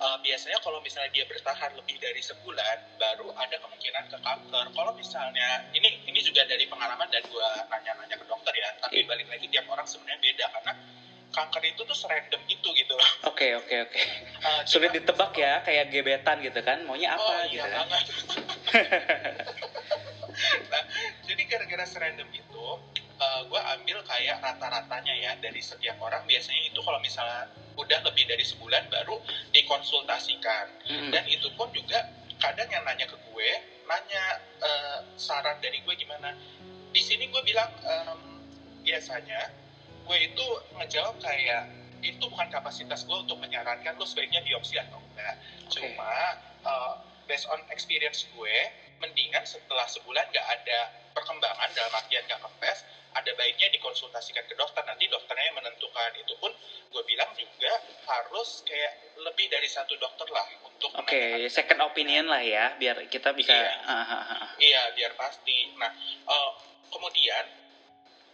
eh, 0.00 0.16
biasanya 0.24 0.58
kalau 0.64 0.80
misalnya 0.80 1.12
dia 1.12 1.24
bertahan 1.28 1.76
lebih 1.76 1.96
dari 2.00 2.20
sebulan 2.24 2.96
baru 2.96 3.28
ada 3.36 3.56
kemungkinan 3.60 4.04
ke 4.08 4.18
kanker 4.24 4.66
kalau 4.72 4.92
misalnya 4.96 5.64
ini 5.76 6.00
ini 6.08 6.20
juga 6.24 6.44
dari 6.48 6.64
pengalaman 6.64 7.08
dan 7.12 7.22
gua 7.28 7.60
nanya-nanya 7.68 8.16
ke 8.16 8.24
dokter 8.24 8.52
ya 8.56 8.68
tapi 8.80 9.04
Iya. 9.04 9.08
balik 9.08 9.26
lagi 9.28 9.46
tiap 9.52 9.66
orang 9.68 9.84
sebenarnya 9.84 10.18
beda 10.20 10.46
karena 10.48 10.72
kanker 11.32 11.62
itu 11.64 11.80
tuh 11.84 11.96
serandom 11.96 12.42
itu 12.44 12.68
gitu 12.76 12.94
Oke 13.24 13.56
oke 13.56 13.76
oke. 13.88 14.00
Eh, 14.42 14.62
Sulit 14.66 14.90
ditebak 14.90 15.38
ya 15.38 15.62
kayak 15.62 15.94
gebetan 15.94 16.42
gitu 16.42 16.58
kan. 16.66 16.82
Maunya 16.82 17.14
apa 17.14 17.22
oh, 17.22 17.46
gitu 17.46 17.62
iya 17.62 17.86
kan. 17.86 17.86
gara-gara 21.52 21.84
serandom 21.84 22.28
itu, 22.32 22.66
gue 23.22 23.60
ambil 23.78 24.00
kayak 24.08 24.40
rata-ratanya 24.40 25.14
ya 25.14 25.32
dari 25.38 25.60
setiap 25.60 26.00
orang. 26.00 26.24
Biasanya 26.24 26.72
itu 26.72 26.80
kalau 26.80 26.98
misalnya 27.04 27.52
udah 27.76 28.00
lebih 28.08 28.24
dari 28.24 28.42
sebulan 28.42 28.88
baru 28.88 29.20
dikonsultasikan. 29.52 30.66
Mm-mm. 30.88 31.10
Dan 31.12 31.24
itu 31.28 31.52
pun 31.54 31.68
juga 31.76 32.08
kadang 32.40 32.66
yang 32.72 32.82
nanya 32.82 33.06
ke 33.06 33.14
gue, 33.14 33.50
nanya 33.86 34.24
eh, 34.64 34.98
saran 35.20 35.60
dari 35.60 35.84
gue 35.84 35.94
gimana. 35.94 36.34
Di 36.92 37.00
sini 37.00 37.28
gue 37.30 37.42
bilang 37.44 37.70
em, 37.84 38.20
biasanya 38.82 39.48
gue 40.02 40.18
itu 40.18 40.46
ngejawab 40.76 41.16
kayak 41.22 41.70
itu 42.02 42.24
bukan 42.26 42.50
kapasitas 42.50 43.06
gue 43.06 43.14
untuk 43.14 43.38
menyarankan 43.38 43.94
lo 43.94 44.02
sebaiknya 44.02 44.42
biopsi 44.42 44.76
atau 44.82 44.98
enggak. 44.98 45.38
Oke. 45.70 45.78
Cuma 45.78 46.12
uh, 46.66 46.98
based 47.30 47.46
on 47.46 47.62
experience 47.70 48.26
gue, 48.34 48.56
mendingan 48.98 49.46
setelah 49.46 49.86
sebulan 49.86 50.26
nggak 50.34 50.48
ada 50.50 50.80
perkembangan 51.12 51.70
dalam 51.72 51.92
artian 51.92 52.24
nggak 52.24 52.40
kempes, 52.40 52.78
ada 53.12 53.30
baiknya 53.36 53.68
dikonsultasikan 53.70 54.44
ke 54.44 54.56
dokter. 54.56 54.82
Nanti 54.82 55.06
dokternya 55.06 55.52
yang 55.52 55.56
menentukan. 55.56 56.10
Itu 56.16 56.34
pun 56.40 56.50
gue 56.92 57.02
bilang 57.04 57.30
juga 57.36 57.72
harus 58.08 58.64
kayak 58.64 59.16
lebih 59.20 59.46
dari 59.48 59.68
satu 59.68 59.94
dokter 59.96 60.26
lah 60.28 60.44
untuk 60.64 60.90
Oke, 60.92 61.12
menanyakan- 61.12 61.52
second 61.52 61.80
opinion 61.84 62.26
lah 62.26 62.42
ya, 62.42 62.72
biar 62.76 63.04
kita 63.06 63.36
bisa. 63.36 63.52
Iya. 63.52 63.72
Ah, 63.84 64.02
ah, 64.02 64.24
ah. 64.42 64.50
Iya, 64.56 64.82
biar 64.96 65.12
pasti. 65.14 65.70
Nah, 65.76 65.92
uh, 66.26 66.50
kemudian 66.88 67.44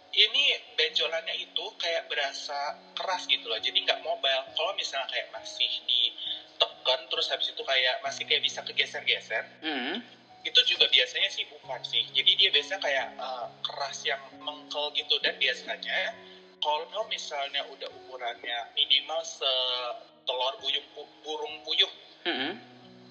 ini 0.09 0.45
benjolannya 0.75 1.37
itu 1.37 1.65
kayak 1.77 2.09
berasa 2.09 2.75
keras 2.97 3.29
gitu 3.29 3.47
loh. 3.47 3.61
Jadi 3.61 3.85
nggak 3.85 4.01
mobile. 4.01 4.43
Kalau 4.57 4.73
misalnya 4.75 5.07
kayak 5.07 5.29
masih 5.31 5.69
ditekan 5.85 7.07
terus 7.13 7.29
habis 7.29 7.53
itu 7.53 7.63
kayak 7.63 8.01
masih 8.01 8.25
kayak 8.25 8.43
bisa 8.43 8.65
kegeser-geser, 8.65 9.45
Hmm. 9.61 10.01
Itu 10.49 10.61
juga 10.65 10.89
biasanya 10.89 11.29
sih 11.29 11.45
bukan 11.53 11.81
sih. 11.85 12.03
Jadi 12.17 12.31
dia 12.41 12.49
biasanya 12.49 12.81
kayak 12.81 13.09
uh, 13.21 13.47
keras 13.61 14.01
yang 14.09 14.21
mengkel 14.41 14.89
gitu 14.97 15.21
dan 15.21 15.37
biasanya 15.37 16.17
kalau 16.59 17.05
misalnya 17.07 17.63
udah 17.71 17.87
ukurannya 18.03 18.59
minimal 18.75 19.21
setelur 19.23 20.55
buyung 20.59 20.87
burung 21.23 21.55
puyuh 21.63 21.91
Hmm. 22.27 22.61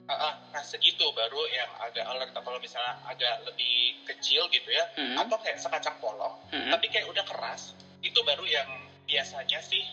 Ah, 0.07 0.31
ah, 0.31 0.33
nah 0.53 0.63
segitu 0.63 1.03
baru 1.15 1.41
yang 1.51 1.67
agak 1.83 2.05
alert 2.05 2.31
kalau 2.31 2.59
misalnya 2.61 2.95
agak 3.07 3.43
lebih 3.49 3.97
kecil 4.05 4.45
gitu 4.51 4.69
ya 4.71 4.83
Hmm. 4.93 5.19
atau 5.19 5.35
kayak 5.41 5.57
sekacang 5.57 5.97
polong 5.97 6.37
Hmm. 6.53 6.69
tapi 6.69 6.91
kayak 6.91 7.07
udah 7.09 7.23
keras 7.25 7.73
itu 8.03 8.19
baru 8.23 8.45
yang 8.45 8.67
biasanya 9.07 9.59
sih 9.63 9.83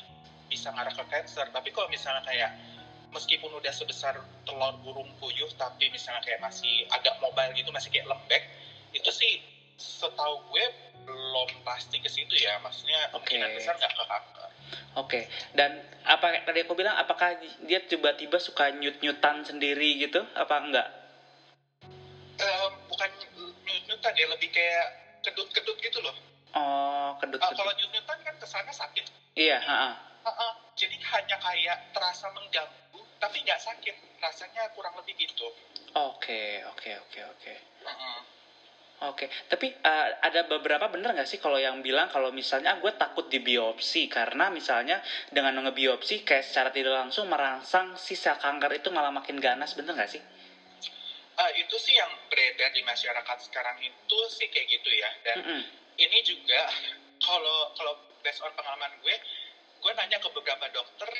bisa 0.50 0.70
ngarah 0.70 0.92
ke 0.92 1.04
cancer 1.08 1.46
tapi 1.50 1.72
kalau 1.72 1.88
misalnya 1.88 2.20
kayak 2.26 2.52
meskipun 3.14 3.54
udah 3.54 3.70
sebesar 3.70 4.18
telur 4.42 4.74
burung 4.82 5.06
puyuh 5.22 5.46
tapi 5.54 5.86
misalnya 5.88 6.18
kayak 6.20 6.42
masih 6.42 6.82
agak 6.90 7.14
mobile 7.22 7.54
gitu 7.54 7.70
masih 7.70 7.88
kayak 7.94 8.10
lembek 8.10 8.42
itu 8.90 9.10
sih 9.14 9.38
setahu 9.78 10.42
gue 10.50 10.64
belum 11.06 11.50
pasti 11.62 12.02
ke 12.02 12.10
situ 12.10 12.34
ya 12.34 12.58
maksudnya 12.58 13.06
Oke. 13.14 13.30
kemungkinan 13.30 13.48
besar 13.54 13.74
nggak 13.78 13.92
ke 13.94 14.04
kanker 14.04 14.50
Oke, 14.94 15.20
dan 15.58 15.82
apa 16.06 16.46
tadi 16.46 16.62
aku 16.62 16.74
bilang 16.78 16.94
apakah 16.94 17.34
dia 17.66 17.82
tiba-tiba 17.82 18.38
suka 18.38 18.70
nyut-nyutan 18.70 19.42
sendiri 19.42 19.98
gitu? 19.98 20.22
Apa 20.38 20.62
enggak? 20.62 20.86
Eh, 22.38 22.66
bukan 22.86 23.10
nyut-nyutan 23.66 24.12
ya 24.14 24.26
lebih 24.30 24.54
kayak 24.54 24.86
kedut-kedut 25.22 25.78
gitu 25.82 25.98
loh 25.98 26.14
Oh, 26.54 27.10
Ah, 27.10 27.10
kedut-kedut. 27.18 27.58
kalau 27.58 27.72
nyut-nyutan 27.74 28.18
kan 28.22 28.34
ke 28.38 28.46
sana 28.46 28.70
sakit. 28.70 29.02
Iya, 29.34 29.58
ha 29.58 29.74
Ah, 30.22 30.30
ah. 30.30 30.52
Jadi 30.78 30.94
hanya 31.02 31.36
kayak 31.42 31.76
terasa 31.90 32.30
mengganggu, 32.30 32.78
tapi 33.24 33.40
nggak 33.40 33.60
sakit. 33.64 33.96
Rasanya 34.20 34.68
kurang 34.76 35.00
lebih 35.00 35.16
gitu. 35.16 35.48
Oke, 35.96 36.60
oke, 36.68 36.90
oke, 37.08 37.20
oke. 37.32 37.52
Oke, 39.04 39.26
tapi 39.50 39.68
uh, 39.84 40.06
ada 40.22 40.46
beberapa 40.48 40.86
bener 40.88 41.12
nggak 41.12 41.28
sih 41.28 41.36
kalau 41.36 41.58
yang 41.60 41.82
bilang 41.84 42.08
kalau 42.08 42.30
misalnya 42.30 42.72
"Ah, 42.72 42.78
gue 42.80 42.92
takut 42.94 43.26
di 43.28 43.42
biopsi 43.42 44.06
karena 44.08 44.48
misalnya 44.48 45.02
dengan 45.28 45.60
ngebiopsi 45.60 46.24
kayak 46.24 46.46
secara 46.46 46.70
tidak 46.72 46.94
langsung 46.94 47.28
merangsang 47.28 47.98
si 48.00 48.14
sel 48.16 48.38
kanker 48.38 48.80
itu 48.80 48.88
malah 48.94 49.12
makin 49.12 49.36
ganas, 49.42 49.76
bener 49.76 49.92
nggak 49.98 50.08
sih? 50.08 50.22
Ah, 51.36 51.50
itu 51.52 51.74
sih 51.76 51.98
yang 51.98 52.08
beredar 52.30 52.70
di 52.70 52.80
masyarakat 52.86 53.38
sekarang 53.50 53.76
itu 53.82 54.18
sih 54.30 54.46
kayak 54.48 54.72
gitu 54.72 54.88
ya. 54.94 55.10
Dan 55.26 55.36
Mm-mm. 55.42 55.60
ini 56.00 56.18
juga 56.24 56.70
kalau 57.18 57.74
kalau 57.76 57.98
based 58.22 58.40
on 58.40 58.54
pengalaman 58.56 58.94
gue, 59.02 59.14
gue 59.84 59.92
nanya 60.00 60.16
ke 60.22 60.30
beberapa 60.32 60.70
dokter 60.70 61.10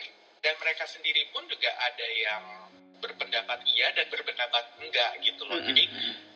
dan 0.44 0.54
mereka 0.60 0.84
sendiri 0.84 1.24
pun 1.32 1.48
juga 1.48 1.72
ada 1.80 2.06
yang 2.12 2.68
berpendapat 3.00 3.64
iya 3.64 3.88
dan 3.96 4.04
berpendapat 4.12 4.64
enggak 4.84 5.10
gitu 5.24 5.48
loh. 5.48 5.56
Jadi 5.64 5.88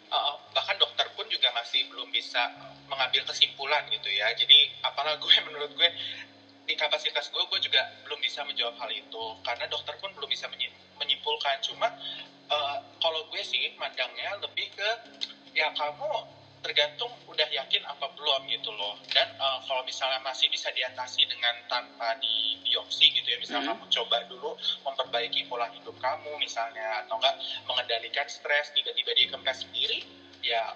Uh, 0.09 0.41
bahkan 0.57 0.73
dokter 0.81 1.05
pun 1.13 1.29
juga 1.29 1.53
masih 1.53 1.85
belum 1.93 2.09
bisa 2.09 2.49
mengambil 2.89 3.29
kesimpulan 3.29 3.85
gitu 3.93 4.09
ya. 4.09 4.33
Jadi 4.33 4.73
apalah 4.81 5.21
gue 5.21 5.29
menurut 5.45 5.69
gue 5.77 5.85
di 6.65 6.73
kapasitas 6.73 7.29
gue 7.29 7.45
gue 7.45 7.61
juga 7.69 7.85
belum 8.09 8.17
bisa 8.17 8.41
menjawab 8.41 8.73
hal 8.81 8.89
itu 8.89 9.25
karena 9.45 9.69
dokter 9.69 9.93
pun 10.01 10.09
belum 10.17 10.33
bisa 10.33 10.49
menyi- 10.49 10.73
menyimpulkan. 10.97 11.61
Cuma 11.61 11.93
uh, 12.49 12.77
kalau 13.05 13.21
gue 13.29 13.43
sih 13.45 13.69
mandangnya 13.77 14.33
lebih 14.41 14.73
ke 14.73 14.89
ya 15.53 15.69
kamu 15.77 16.09
tergantung 16.63 17.11
udah 17.31 17.49
yakin 17.49 17.83
apa 17.87 18.07
belum 18.15 18.47
gitu 18.51 18.71
loh. 18.75 18.99
Dan 19.11 19.29
uh, 19.39 19.63
kalau 19.65 19.83
misalnya 19.87 20.19
masih 20.23 20.51
bisa 20.51 20.69
diatasi 20.75 21.25
dengan 21.29 21.55
tanpa 21.71 22.19
di 22.19 22.59
biopsi 22.67 23.11
gitu 23.15 23.29
ya, 23.31 23.39
misalnya 23.39 23.71
Mhm. 23.71 23.71
kamu 23.79 23.85
coba 23.91 24.17
dulu 24.27 24.51
memperbaiki 24.85 25.47
pola 25.47 25.67
hidup 25.73 25.95
kamu 25.99 26.33
misalnya 26.41 27.05
atau 27.05 27.17
enggak 27.19 27.37
mengendalikan 27.69 28.27
stres 28.29 28.71
tiba-tiba 28.75 29.11
dia 29.15 29.27
kempes 29.31 29.65
sendiri 29.65 30.03
ya 30.43 30.71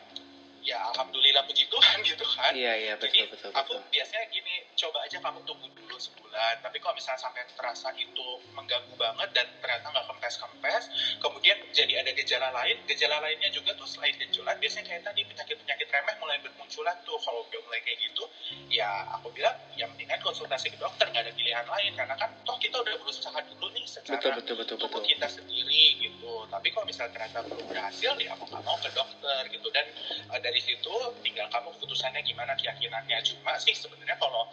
ya 0.63 0.79
alhamdulillah 0.95 1.43
puji 1.43 1.67
Tuhan 1.67 1.97
gitu 2.07 2.23
kan. 2.23 2.55
Iya, 2.55 2.73
iya, 2.79 2.93
jadi 2.95 3.27
betul, 3.27 3.51
betul, 3.51 3.51
aku 3.51 3.75
betul. 3.75 3.91
biasanya 3.91 4.25
gini 4.31 4.55
coba 4.79 4.99
aja 5.03 5.19
kamu 5.19 5.43
tunggu 5.43 5.67
dulu 5.75 5.97
sebulan. 5.99 6.55
Tapi 6.63 6.77
kalau 6.79 6.95
misalnya 6.95 7.19
sampai 7.19 7.43
terasa 7.51 7.91
itu 7.99 8.27
mengganggu 8.55 8.95
banget 8.95 9.29
dan 9.35 9.47
ternyata 9.59 9.87
nggak 9.91 10.07
kempes 10.07 10.35
kempes 10.39 10.85
kemudian 11.19 11.59
jadi 11.75 12.07
ada 12.07 12.11
gejala 12.15 12.49
lain. 12.55 12.79
Gejala 12.87 13.19
lainnya 13.19 13.51
juga 13.51 13.75
tuh 13.75 13.91
selain 13.91 14.15
benjolan 14.15 14.55
biasanya 14.63 14.87
kayak 14.87 15.03
tadi 15.03 15.21
penyakit 15.27 15.57
penyakit 15.59 15.87
remeh 15.91 16.15
mulai 16.23 16.39
bermunculan 16.39 16.97
tuh. 17.03 17.19
Kalau 17.19 17.43
udah 17.43 17.61
mulai 17.67 17.83
kayak 17.83 17.99
gitu 17.99 18.25
ya 18.71 18.89
aku 19.19 19.35
bilang 19.35 19.55
ya 19.75 19.85
mendingan 19.91 20.23
konsultasi 20.23 20.71
ke 20.71 20.79
dokter 20.79 21.11
nggak 21.11 21.27
ada 21.27 21.33
pilihan 21.35 21.67
lain. 21.67 21.91
Karena 21.99 22.15
kan 22.15 22.31
toh 22.47 22.55
kita 22.63 22.79
udah 22.79 22.95
berusaha 23.03 23.39
dulu 23.51 23.67
nih 23.75 23.85
secara 23.91 24.15
Betul, 24.23 24.33
betul, 24.39 24.55
betul, 24.63 24.77
tubuh 24.79 25.03
betul. 25.03 25.11
kita 25.11 25.27
sendiri 25.27 25.99
gitu. 25.99 26.47
Tapi 26.47 26.71
kalau 26.71 26.87
misalnya 26.87 27.11
ternyata 27.19 27.39
belum 27.51 27.67
berhasil 27.67 28.13
ya 28.23 28.33
mau 28.39 28.47
nggak 28.47 28.63
mau 28.63 28.77
ke 28.79 28.91
dokter 28.95 29.43
gitu. 29.51 29.69
Dan 29.75 29.87
eh, 30.31 30.41
dari 30.53 30.61
situ 30.61 30.93
tinggal 31.25 31.49
kamu 31.49 31.73
keputusannya 31.81 32.21
gimana 32.29 32.53
keyakinannya. 32.61 33.25
Cuma 33.25 33.57
sih 33.57 33.73
sebenarnya 33.73 34.21
kalau 34.21 34.45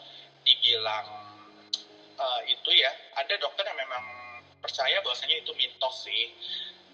dibilang 0.48 1.04
eh, 2.16 2.42
itu 2.56 2.72
ya 2.72 2.88
ada 3.20 3.36
dokter 3.36 3.68
yang 3.68 3.76
memang 3.76 4.04
percaya 4.64 5.04
bahwasanya 5.04 5.44
itu 5.44 5.52
mitos 5.60 6.08
sih. 6.08 6.32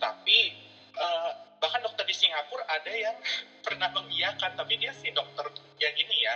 Tapi 0.01 0.57
uh, 0.97 1.31
bahkan 1.61 1.85
dokter 1.85 2.03
di 2.03 2.17
Singapura 2.17 2.65
ada 2.65 2.89
yang 2.89 3.13
pernah 3.65 3.93
mengiyakan 3.93 4.57
tapi 4.57 4.75
dia 4.81 4.89
si 4.97 5.13
dokter 5.13 5.53
yang 5.77 5.93
gini 5.93 6.25
ya. 6.25 6.35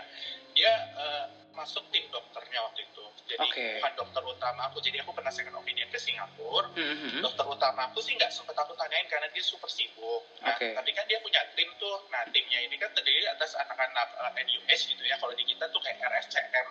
Dia 0.54 0.74
uh, 0.94 1.26
masuk 1.60 1.84
tim 1.92 2.08
dokternya 2.08 2.60
waktu 2.64 2.88
itu 2.88 3.06
jadi 3.28 3.44
okay. 3.44 3.72
bukan 3.84 3.94
dokter 4.00 4.24
utama 4.24 4.62
aku 4.72 4.80
jadi 4.80 5.04
aku 5.04 5.12
pernah 5.12 5.28
second 5.28 5.60
opinion 5.60 5.92
ke 5.92 6.00
Singapura 6.00 6.72
mm-hmm. 6.72 7.20
dokter 7.20 7.44
utama 7.44 7.92
aku 7.92 8.00
sih 8.00 8.16
nggak 8.16 8.32
sempat 8.32 8.56
aku 8.56 8.72
tanyain 8.80 9.04
karena 9.12 9.28
dia 9.36 9.44
super 9.44 9.68
sibuk 9.68 10.24
nah, 10.40 10.56
okay. 10.56 10.72
tapi 10.72 10.96
kan 10.96 11.04
dia 11.12 11.20
punya 11.20 11.44
tim 11.60 11.68
tuh 11.76 12.00
nah 12.08 12.24
timnya 12.32 12.64
ini 12.64 12.80
kan 12.80 12.88
terdiri 12.96 13.28
atas 13.28 13.60
anak-anak 13.60 14.08
uh, 14.16 14.32
eh, 14.40 14.48
NUS 14.48 14.82
gitu 14.88 15.04
ya 15.04 15.20
kalau 15.20 15.36
di 15.36 15.44
kita 15.44 15.68
tuh 15.70 15.84
kayak 15.84 16.00
RSCM 16.00 16.68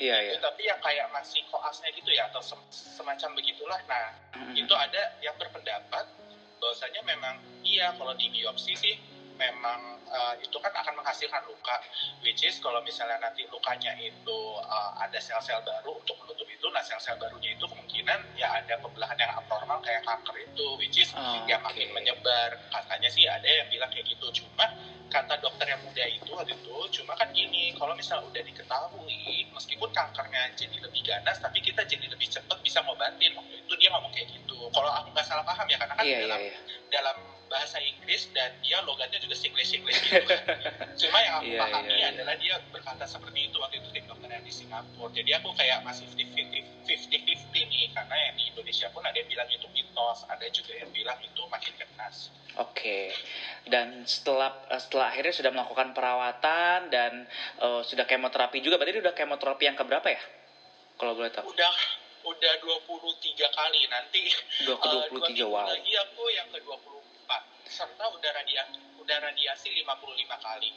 Iya, 0.00 0.16
gitu, 0.24 0.32
iya. 0.32 0.40
Tapi 0.40 0.62
yang 0.64 0.80
kayak 0.80 1.12
masih 1.12 1.44
koasnya 1.52 1.92
gitu 1.92 2.08
ya 2.08 2.24
atau 2.32 2.40
semacam 2.72 3.36
begitulah. 3.36 3.76
Nah, 3.84 4.16
mm-hmm. 4.32 4.56
itu 4.56 4.72
ada 4.72 5.12
yang 5.20 5.36
berpendapat 5.36 6.08
bahwasanya 6.56 7.04
memang 7.04 7.36
iya 7.60 7.92
kalau 8.00 8.16
di 8.16 8.32
biopsi 8.32 8.72
sih 8.80 8.96
memang 9.36 9.99
uh, 10.10 10.34
itu 10.42 10.56
kan 10.58 10.74
akan 10.74 10.94
menghasilkan 10.98 11.42
luka 11.46 11.76
which 12.20 12.42
is 12.44 12.58
kalau 12.58 12.82
misalnya 12.82 13.16
nanti 13.22 13.46
lukanya 13.48 13.94
itu 13.96 14.38
uh, 14.60 14.92
ada 14.98 15.16
sel-sel 15.22 15.62
baru 15.62 15.96
untuk 15.96 16.18
menutup 16.20 16.46
itu 16.50 16.66
nah 16.70 16.82
sel-sel 16.84 17.16
barunya 17.16 17.56
itu 17.56 17.64
kemungkinan 17.64 18.20
ya 18.36 18.60
ada 18.60 18.74
pembelahan 18.82 19.16
yang 19.16 19.32
abnormal 19.38 19.78
kayak 19.80 20.02
kanker 20.04 20.36
itu 20.36 20.66
which 20.76 20.98
is 21.00 21.10
oh, 21.14 21.44
ya 21.46 21.56
makin 21.62 21.88
menyebar. 21.94 22.56
Katanya 22.70 23.08
sih 23.08 23.24
ada 23.26 23.46
yang 23.46 23.68
bilang 23.70 23.90
kayak 23.92 24.06
gitu 24.08 24.26
cuma 24.42 24.66
kata 25.10 25.42
dokter 25.42 25.66
yang 25.66 25.82
muda 25.82 26.06
itu 26.06 26.30
waktu 26.30 26.54
itu 26.54 27.02
cuma 27.02 27.18
kan 27.18 27.26
gini 27.34 27.74
kalau 27.74 27.98
misalnya 27.98 28.30
udah 28.30 28.42
diketahui 28.46 29.50
meskipun 29.50 29.90
kankernya 29.90 30.54
jadi 30.54 30.76
lebih 30.86 31.02
ganas 31.02 31.42
tapi 31.42 31.58
kita 31.58 31.82
jadi 31.82 32.06
lebih 32.06 32.28
cepat 32.30 32.58
bisa 32.62 32.82
ngobatin. 32.86 33.34
Waktu 33.36 33.54
itu 33.66 33.72
dia 33.78 33.88
ngomong 33.94 34.12
kayak 34.14 34.28
gitu. 34.30 34.58
Kalau 34.70 34.90
aku 34.90 35.08
nggak 35.12 35.26
salah 35.26 35.44
paham 35.46 35.66
ya 35.66 35.76
karena 35.78 35.94
kan 35.98 36.04
yeah, 36.06 36.20
dalam 36.24 36.40
yeah, 36.40 36.54
yeah. 36.54 36.90
dalam 36.90 37.16
bahasa 37.50 37.82
Inggris 37.82 38.30
dan 38.30 38.54
dia 38.62 38.78
logatnya 38.86 39.18
juga 39.18 39.34
Singlish 39.34 39.74
Singlish 39.74 39.98
gitu 40.06 40.22
kan. 40.22 40.38
Cuma 41.02 41.18
yang 41.18 41.34
aku 41.42 41.50
yeah, 41.50 41.60
pahami 41.66 41.90
yeah, 41.90 41.98
yeah. 41.98 42.10
adalah 42.14 42.34
dia 42.38 42.54
berkata 42.70 43.04
seperti 43.04 43.50
itu 43.50 43.58
waktu 43.58 43.82
itu 43.82 43.90
tim 43.90 44.06
dokter 44.06 44.30
yang 44.30 44.44
di 44.46 44.54
Singapura. 44.54 45.10
Jadi 45.10 45.30
aku 45.34 45.48
kayak 45.58 45.82
masih 45.82 46.06
50-50 46.14 46.86
nih 47.50 47.84
karena 47.90 48.14
yang 48.14 48.34
di 48.38 48.44
Indonesia 48.54 48.86
pun 48.94 49.02
ada 49.02 49.16
yang 49.18 49.28
bilang 49.28 49.48
itu 49.50 49.66
mitos, 49.74 50.18
ada 50.30 50.46
juga 50.48 50.72
yang 50.78 50.90
bilang 50.94 51.18
itu 51.18 51.42
makin 51.50 51.72
ganas. 51.74 52.16
Oke. 52.62 52.70
Okay. 52.78 53.04
Dan 53.66 54.06
setelah 54.06 54.54
setelah 54.78 55.10
akhirnya 55.10 55.34
sudah 55.34 55.50
melakukan 55.50 55.90
perawatan 55.90 56.78
dan 56.88 57.26
uh, 57.58 57.82
sudah 57.82 58.06
kemoterapi 58.06 58.62
juga, 58.62 58.78
berarti 58.78 59.02
udah 59.02 59.14
kemoterapi 59.14 59.66
yang 59.66 59.74
keberapa 59.74 60.06
ya? 60.06 60.22
Kalau 60.94 61.18
boleh 61.18 61.34
tahu. 61.34 61.50
Udah 61.50 61.74
udah 62.20 62.52
23 62.62 63.58
kali 63.58 63.80
nanti. 63.90 64.22
Udah 64.70 64.76
ke 64.78 64.88
23 65.18 65.18
uh, 65.42 65.50
wow. 65.50 65.66
lagi 65.66 65.92
aku 65.98 66.22
yang 66.30 66.46
ke 66.54 66.62
20 66.62 66.99
serta 67.70 68.04
udah 68.10 68.30
radiasi 68.34 68.78
udah 68.98 69.16
radiasi 69.22 69.68
55 69.86 69.86
kali. 70.42 70.70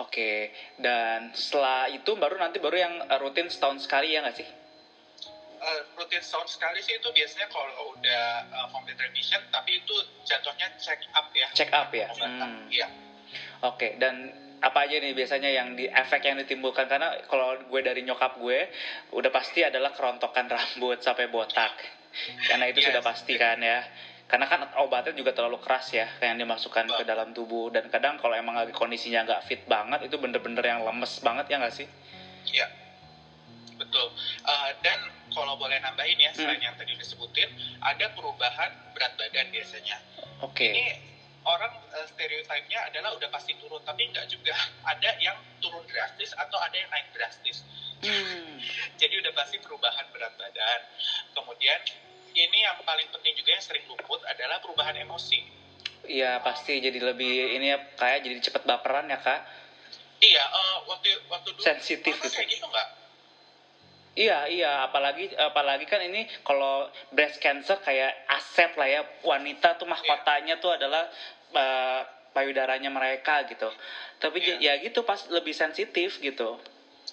Oke, 0.00 0.48
dan 0.80 1.36
setelah 1.36 1.84
itu 1.92 2.16
baru 2.16 2.40
nanti 2.40 2.56
baru 2.56 2.76
yang 2.80 2.94
eh, 3.04 3.18
rutin 3.20 3.52
setahun 3.52 3.84
sekali 3.84 4.16
ya 4.16 4.24
nggak 4.24 4.36
sih? 4.40 4.48
Uh, 5.62 5.80
rutin 5.94 6.18
setahun 6.18 6.58
sekali 6.58 6.82
sih 6.82 6.98
itu 6.98 7.06
biasanya 7.12 7.46
kalau 7.52 7.94
udah 7.94 8.50
uh, 8.50 8.66
complete 8.72 8.98
remission, 8.98 9.38
tapi 9.52 9.78
itu 9.78 9.94
jatuhnya 10.26 10.74
check 10.80 10.98
up 11.12 11.28
ya. 11.36 11.46
Check 11.54 11.70
up 11.70 11.92
ya. 11.92 12.08
Hmm. 12.18 12.66
Iya. 12.72 12.88
Oke, 13.62 13.94
dan 14.00 14.32
apa 14.62 14.86
aja 14.86 14.98
nih 15.02 15.14
biasanya 15.14 15.50
yang 15.50 15.74
di 15.74 15.90
efek 15.90 16.22
yang 16.22 16.38
ditimbulkan 16.38 16.86
karena 16.86 17.18
kalau 17.26 17.58
gue 17.66 17.80
dari 17.82 18.06
nyokap 18.06 18.38
gue 18.38 18.70
udah 19.10 19.30
pasti 19.34 19.66
adalah 19.66 19.90
kerontokan 19.90 20.46
rambut 20.46 21.02
sampai 21.02 21.26
botak 21.26 21.74
karena 22.46 22.70
itu 22.70 22.78
yes. 22.78 22.94
sudah 22.94 23.02
pasti 23.02 23.34
kan 23.34 23.58
ya 23.58 23.82
karena 24.32 24.48
kan 24.48 24.64
obatnya 24.80 25.12
juga 25.12 25.36
terlalu 25.36 25.60
keras 25.60 25.92
ya 25.92 26.08
kayak 26.16 26.32
yang 26.32 26.48
dimasukkan 26.48 26.88
ke 26.88 27.04
dalam 27.04 27.36
tubuh 27.36 27.68
dan 27.68 27.84
kadang 27.92 28.16
kalau 28.16 28.32
emang 28.32 28.56
lagi 28.56 28.72
kondisinya 28.72 29.28
nggak 29.28 29.44
fit 29.44 29.60
banget 29.68 30.08
itu 30.08 30.16
bener-bener 30.16 30.64
yang 30.64 30.80
lemes 30.88 31.20
banget 31.20 31.52
ya 31.52 31.60
nggak 31.60 31.76
sih? 31.76 31.84
Iya 32.48 32.64
betul 33.76 34.08
uh, 34.48 34.70
dan 34.80 34.96
kalau 35.36 35.52
boleh 35.60 35.76
nambahin 35.84 36.16
ya 36.16 36.32
selain 36.32 36.56
hmm. 36.56 36.64
yang 36.64 36.74
tadi 36.80 36.96
disebutin 36.96 37.52
ada 37.84 38.08
perubahan 38.16 38.72
berat 38.96 39.12
badan 39.20 39.52
biasanya. 39.52 40.00
Oke. 40.40 40.56
Okay. 40.56 40.72
Ini 40.80 40.86
orang 41.44 41.72
uh, 41.92 42.06
stereotipnya 42.08 42.88
adalah 42.88 43.12
udah 43.12 43.28
pasti 43.28 43.52
turun 43.60 43.84
tapi 43.84 44.08
nggak 44.08 44.32
juga 44.32 44.56
ada 44.96 45.12
yang 45.20 45.36
turun 45.60 45.84
drastis 45.84 46.32
atau 46.40 46.56
ada 46.56 46.72
yang 46.72 46.88
naik 46.88 47.12
drastis. 47.12 47.68
Hmm. 48.00 48.56
Jadi 49.00 49.12
udah 49.20 49.32
pasti 49.36 49.60
perubahan 49.60 50.08
berat 50.08 50.32
badan. 50.40 50.80
Kemudian 51.36 51.80
ini 52.34 52.58
yang 52.64 52.80
paling 52.82 53.08
penting 53.12 53.32
juga 53.36 53.50
yang 53.54 53.64
sering 53.64 53.84
luput 53.88 54.20
adalah 54.26 54.58
perubahan 54.58 54.96
emosi. 54.98 55.62
Iya 56.02 56.42
pasti 56.42 56.82
jadi 56.82 56.98
lebih 56.98 57.56
ini 57.56 57.70
ya 57.70 57.78
kayak 57.94 58.26
jadi 58.26 58.36
cepet 58.42 58.62
baperan 58.66 59.06
ya 59.06 59.22
kak. 59.22 59.40
Iya 60.18 60.44
uh, 60.50 60.76
waktu 60.90 61.14
waktu 61.30 61.48
dulu 61.54 61.62
sensitif 61.62 62.14
gitu. 62.18 62.28
Kayak 62.30 62.48
gitu 62.58 62.66
nggak? 62.66 62.88
Iya 64.12 64.38
iya 64.50 64.72
apalagi 64.84 65.32
apalagi 65.38 65.88
kan 65.88 66.04
ini 66.04 66.28
kalau 66.44 66.90
breast 67.14 67.40
cancer 67.40 67.80
kayak 67.80 68.12
aset 68.28 68.76
lah 68.76 68.88
ya 68.90 69.00
wanita 69.24 69.80
tuh 69.80 69.88
mahkotanya 69.88 70.58
yeah. 70.58 70.62
tuh 70.62 70.70
adalah 70.74 71.08
uh, 71.54 72.00
payudaranya 72.34 72.90
mereka 72.90 73.46
gitu. 73.48 73.70
Tapi 74.20 74.42
yeah. 74.60 74.76
ya 74.78 74.84
gitu 74.84 75.06
pas 75.06 75.22
lebih 75.30 75.54
sensitif 75.56 76.20
gitu. 76.20 76.60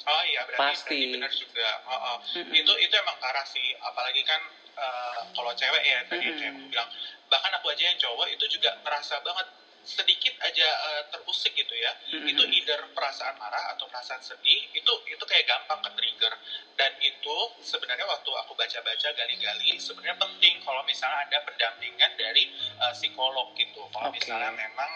Oh 0.06 0.24
iya 0.26 0.42
berarti, 0.50 0.60
Pasti. 0.60 0.98
berarti 0.98 1.14
benar 1.18 1.32
juga. 1.34 1.70
Oh, 1.86 1.94
oh. 1.94 2.18
Mm 2.36 2.44
-hmm. 2.46 2.60
Itu 2.62 2.74
itu 2.82 2.94
emang 2.98 3.18
parah 3.22 3.46
sih. 3.46 3.68
Apalagi 3.80 4.22
kan 4.26 4.42
uh, 4.80 5.22
kalau 5.36 5.52
cewek 5.54 5.84
ya 5.84 6.00
tadi 6.08 6.26
mm 6.26 6.36
-hmm. 6.36 6.50
aku 6.56 6.62
bilang. 6.72 6.90
Bahkan 7.30 7.52
aku 7.62 7.68
aja 7.70 7.84
yang 7.94 8.00
cowok 8.02 8.28
itu 8.34 8.46
juga 8.58 8.74
ngerasa 8.82 9.22
banget 9.22 9.48
sedikit 9.80 10.36
aja 10.44 10.68
uh, 10.68 11.04
terusik 11.12 11.54
gitu 11.54 11.76
ya. 11.76 11.92
Mm 12.16 12.24
-hmm. 12.24 12.32
Itu 12.32 12.44
either 12.48 12.80
perasaan 12.96 13.36
marah 13.38 13.76
atau 13.76 13.86
perasaan 13.92 14.24
sedih 14.24 14.72
itu 14.74 14.94
itu 15.12 15.24
kayak 15.28 15.46
gampang 15.46 15.84
ke 15.84 15.90
trigger. 16.00 16.34
Dan 16.80 16.96
itu 17.04 17.38
sebenarnya 17.60 18.08
waktu 18.08 18.32
aku 18.46 18.56
baca-baca 18.56 19.08
gali-gali 19.12 19.76
sebenarnya 19.78 20.16
penting 20.16 20.64
kalau 20.64 20.82
misalnya 20.88 21.28
ada 21.28 21.38
pendampingan 21.44 22.12
dari 22.16 22.50
uh, 22.80 22.96
psikolog 22.96 23.52
gitu. 23.60 23.84
Kalau 23.92 24.10
okay. 24.10 24.24
misalnya 24.24 24.52
memang 24.56 24.92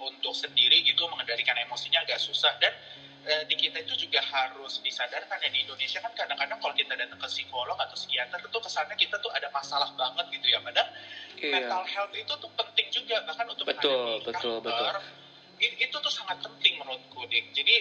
untuk 0.00 0.34
sendiri 0.34 0.82
gitu 0.84 1.06
mengendalikan 1.06 1.56
emosinya 1.64 2.02
agak 2.02 2.20
susah 2.20 2.52
dan 2.58 2.74
eh, 3.24 3.42
di 3.48 3.54
kita 3.56 3.80
itu 3.80 3.94
juga 3.96 4.20
harus 4.20 4.80
disadarkan 4.84 5.40
ya. 5.40 5.48
Di 5.50 5.64
Indonesia 5.64 5.98
kan 6.00 6.12
kadang-kadang 6.12 6.58
kalau 6.60 6.74
kita 6.76 6.92
datang 6.94 7.18
ke 7.18 7.28
psikolog 7.28 7.76
atau 7.76 7.96
psikiater 7.96 8.38
itu 8.40 8.58
kesannya 8.60 8.96
kita 8.96 9.16
tuh 9.20 9.32
ada 9.32 9.48
masalah 9.50 9.90
banget 9.96 10.24
gitu 10.36 10.46
ya. 10.52 10.58
Padahal 10.60 10.88
iya. 11.40 11.52
mental 11.52 11.82
health 11.88 12.14
itu 12.14 12.32
tuh 12.36 12.50
penting 12.56 12.86
juga. 12.92 13.16
Bahkan 13.24 13.46
untuk 13.48 13.64
betul 13.66 14.20
betul 14.22 14.60
kanker, 14.60 14.96
betul. 15.00 15.74
itu 15.80 15.96
tuh 15.96 16.12
sangat 16.12 16.38
penting 16.44 16.76
menurutku 16.78 17.24
dik. 17.28 17.52
Jadi 17.56 17.74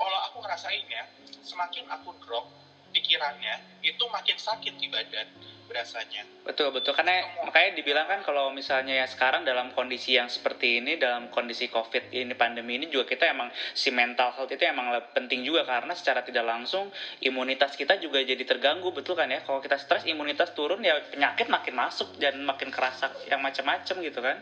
kalau 0.00 0.18
aku 0.32 0.36
ngerasain 0.40 0.84
ya 0.88 1.04
semakin 1.44 1.84
aku 1.92 2.16
drop 2.24 2.48
pikirannya 2.90 3.60
itu 3.84 4.04
makin 4.10 4.36
sakit 4.36 4.74
di 4.80 4.88
badan 4.88 5.28
berasanya. 5.70 6.26
Betul 6.42 6.74
betul. 6.74 6.90
Karena 6.98 7.22
makanya 7.46 7.78
dibilang 7.78 8.10
kan 8.10 8.26
kalau 8.26 8.50
misalnya 8.50 8.98
ya 8.98 9.06
sekarang 9.06 9.46
dalam 9.46 9.70
kondisi 9.70 10.18
yang 10.18 10.26
seperti 10.26 10.82
ini 10.82 10.98
dalam 10.98 11.30
kondisi 11.30 11.70
covid 11.70 12.10
ini 12.10 12.34
pandemi 12.34 12.82
ini 12.82 12.90
juga 12.90 13.06
kita 13.06 13.30
emang 13.30 13.54
si 13.72 13.94
mental 13.94 14.34
health 14.34 14.50
itu 14.50 14.66
emang 14.66 14.90
penting 15.14 15.46
juga. 15.46 15.62
Karena 15.62 15.94
secara 15.94 16.26
tidak 16.26 16.42
langsung 16.42 16.90
imunitas 17.22 17.78
kita 17.78 18.02
juga 18.02 18.18
jadi 18.26 18.42
terganggu. 18.42 18.90
Betul 18.90 19.14
kan 19.14 19.30
ya? 19.30 19.46
Kalau 19.46 19.62
kita 19.62 19.78
stres 19.78 20.02
imunitas 20.10 20.50
turun 20.58 20.82
ya 20.82 20.98
penyakit 21.14 21.46
makin 21.46 21.78
masuk 21.78 22.18
dan 22.18 22.42
makin 22.42 22.74
kerasa 22.74 23.14
yang 23.30 23.38
macam-macam 23.38 23.96
gitu 24.02 24.18
kan. 24.18 24.36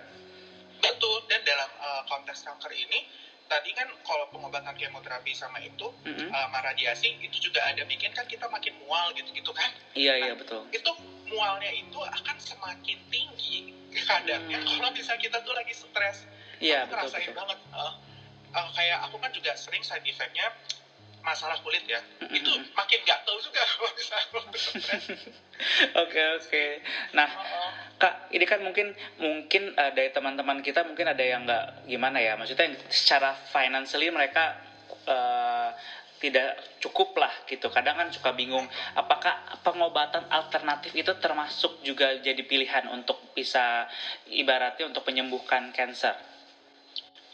Betul. 0.80 1.28
Dan 1.28 1.44
dalam 1.44 1.70
uh, 1.76 2.02
konteks 2.08 2.48
kanker 2.48 2.72
ini 2.72 3.27
tadi 3.48 3.72
kan 3.72 3.88
kalau 4.04 4.28
pengobatan 4.28 4.76
kemoterapi 4.76 5.32
sama 5.32 5.58
itu 5.64 5.88
mm-hmm. 6.04 6.28
uh, 6.28 6.60
radiasi 6.60 7.16
itu 7.18 7.50
juga 7.50 7.64
ada 7.64 7.82
bikin 7.88 8.12
kan 8.12 8.28
kita 8.28 8.44
makin 8.52 8.76
mual 8.84 9.10
gitu-gitu 9.16 9.50
kan 9.56 9.72
iya 9.96 10.20
nah, 10.20 10.26
iya 10.28 10.32
betul 10.36 10.62
itu 10.68 10.90
mualnya 11.32 11.72
itu 11.72 11.98
akan 11.98 12.36
semakin 12.36 12.98
tinggi 13.08 13.72
kadarnya 14.04 14.58
mm. 14.60 14.68
kalau 14.68 14.88
misalnya 14.92 15.20
kita 15.24 15.36
tuh 15.42 15.54
lagi 15.56 15.74
stres 15.74 16.28
iya 16.60 16.84
aku 16.84 16.94
betul, 16.94 17.08
betul. 17.16 17.34
banget 17.34 17.58
uh, 17.72 17.94
uh, 18.52 18.68
kayak 18.76 18.98
aku 19.08 19.16
kan 19.16 19.30
juga 19.32 19.56
sering 19.56 19.80
side 19.80 20.04
effectnya 20.04 20.52
masalah 21.28 21.60
kulit 21.60 21.84
ya 21.84 22.00
mm-hmm. 22.00 22.38
itu 22.40 22.50
makin 22.72 23.00
gatel 23.04 23.36
juga 23.44 23.60
kalau 23.76 23.92
misalnya 23.92 24.26
Oke 25.98 26.22
oke. 26.38 26.64
Nah, 27.18 27.26
kak, 27.98 28.30
ini 28.30 28.46
kan 28.46 28.62
mungkin 28.62 28.94
mungkin 29.18 29.74
uh, 29.74 29.90
dari 29.90 30.14
teman-teman 30.14 30.62
kita 30.62 30.86
mungkin 30.86 31.10
ada 31.10 31.18
yang 31.18 31.42
nggak 31.42 31.90
gimana 31.90 32.22
ya, 32.22 32.38
maksudnya 32.38 32.70
yang 32.70 32.78
secara 32.86 33.34
financially 33.50 34.06
mereka 34.14 34.54
uh, 35.10 35.74
tidak 36.22 36.78
cukup 36.78 37.10
lah 37.18 37.34
gitu. 37.50 37.66
Kadang 37.74 37.98
kan 37.98 38.08
suka 38.14 38.30
bingung, 38.38 38.70
apakah 38.94 39.58
pengobatan 39.66 40.30
alternatif 40.30 40.94
itu 40.94 41.10
termasuk 41.18 41.82
juga 41.82 42.14
jadi 42.22 42.42
pilihan 42.46 42.86
untuk 42.94 43.18
bisa 43.34 43.90
ibaratnya 44.30 44.90
untuk 44.94 45.02
menyembuhkan 45.10 45.74
cancer? 45.74 46.14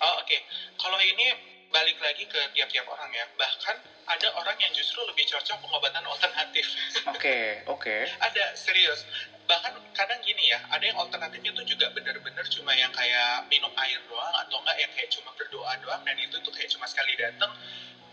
Oh 0.01 0.21
oke, 0.21 0.29
okay. 0.29 0.41
kalau 0.81 1.01
ini 1.01 1.54
balik 1.75 1.99
lagi 1.99 2.23
ke 2.31 2.39
tiap-tiap 2.55 2.87
orang 2.87 3.11
ya. 3.11 3.27
Bahkan 3.35 3.77
ada 4.07 4.29
orang 4.39 4.55
yang 4.63 4.71
justru 4.71 5.03
lebih 5.03 5.27
cocok 5.27 5.59
pengobatan 5.59 6.07
alternatif. 6.07 6.63
Oke, 7.11 7.19
okay, 7.19 7.45
oke. 7.67 7.83
Okay. 7.83 8.01
ada 8.23 8.55
serius. 8.55 9.03
Bahkan 9.45 9.77
kadang 9.93 10.23
gini 10.23 10.55
ya, 10.55 10.63
ada 10.71 10.81
yang 10.87 10.97
alternatifnya 10.97 11.53
tuh 11.53 11.67
juga 11.67 11.91
bener-bener 11.93 12.47
cuma 12.49 12.73
yang 12.73 12.89
kayak 12.95 13.45
minum 13.51 13.69
air 13.77 14.01
doang 14.09 14.35
atau 14.41 14.57
enggak 14.63 14.77
yang 14.81 14.93
kayak 14.95 15.11
cuma 15.13 15.35
berdoa 15.37 15.73
doang 15.85 16.01
dan 16.07 16.17
itu 16.17 16.37
tuh 16.41 16.53
kayak 16.55 16.71
cuma 16.73 16.89
sekali 16.89 17.13
datang 17.19 17.53